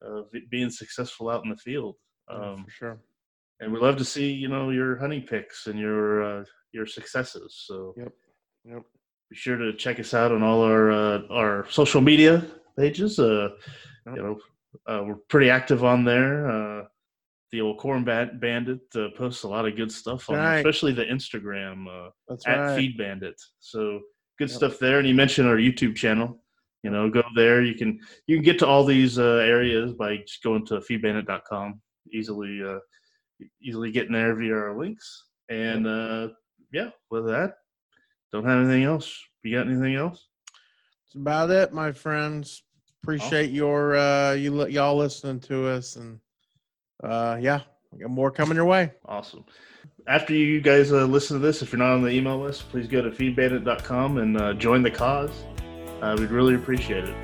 [0.03, 1.95] of being successful out in the field
[2.29, 2.97] Yeah, um for sure.
[3.59, 7.63] and we love to see you know your hunting picks and your uh your successes
[7.67, 8.13] so Yep.
[8.65, 8.83] Yep.
[9.29, 12.45] be sure to check us out on all our uh, our social media
[12.77, 13.19] pages.
[13.19, 13.49] Uh,
[14.05, 14.15] Yep.
[14.17, 14.37] you know,
[14.87, 16.49] uh, we're pretty active on there.
[16.49, 16.83] Uh,
[17.51, 20.57] the old Corn Bat Bandit uh, posts a lot of good stuff on, Right.
[20.57, 22.75] especially the Instagram uh, That's at right.
[22.75, 23.39] Feed Bandit.
[23.59, 24.01] So
[24.39, 24.57] good Yep.
[24.57, 24.99] stuff there.
[24.99, 26.42] And you mentioned our YouTube channel.
[26.83, 27.61] You know, go there.
[27.61, 31.81] You can you can get to all these uh, areas by just going to feedbandit.com.
[32.13, 32.79] Easily, uh,
[33.61, 35.23] easily getting there via our links.
[35.49, 36.29] And uh,
[36.71, 37.55] yeah, with that,
[38.31, 39.17] don't have anything else.
[39.43, 40.27] You got anything else?
[41.05, 42.63] That's about it, my friends.
[43.03, 46.19] Appreciate your uh you y'all listening to us and
[47.03, 47.59] uh yeah,
[47.91, 48.91] we got more coming your way.
[49.05, 49.43] Awesome.
[50.07, 52.87] After you guys uh, listen to this, if you're not on the email list, please
[52.87, 55.31] go to feedbandit.com and uh, join the cause.
[56.03, 57.15] Uh, we'd really appreciate it.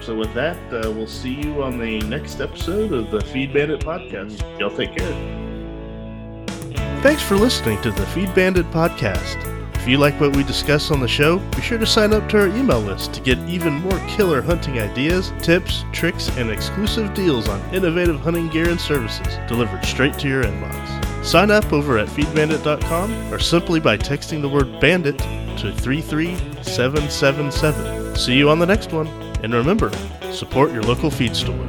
[0.00, 3.80] So, with that, uh, we'll see you on the next episode of the Feed Bandit
[3.80, 4.40] podcast.
[4.58, 5.12] Y'all take care.
[7.02, 9.36] Thanks for listening to the Feed Bandit podcast.
[9.74, 12.40] If you like what we discuss on the show, be sure to sign up to
[12.40, 17.48] our email list to get even more killer hunting ideas, tips, tricks, and exclusive deals
[17.48, 21.22] on innovative hunting gear and services delivered straight to your inbox.
[21.22, 28.01] Sign up over at feedbandit.com or simply by texting the word bandit to 33777.
[28.16, 29.08] See you on the next one.
[29.42, 29.90] And remember,
[30.32, 31.68] support your local feed store.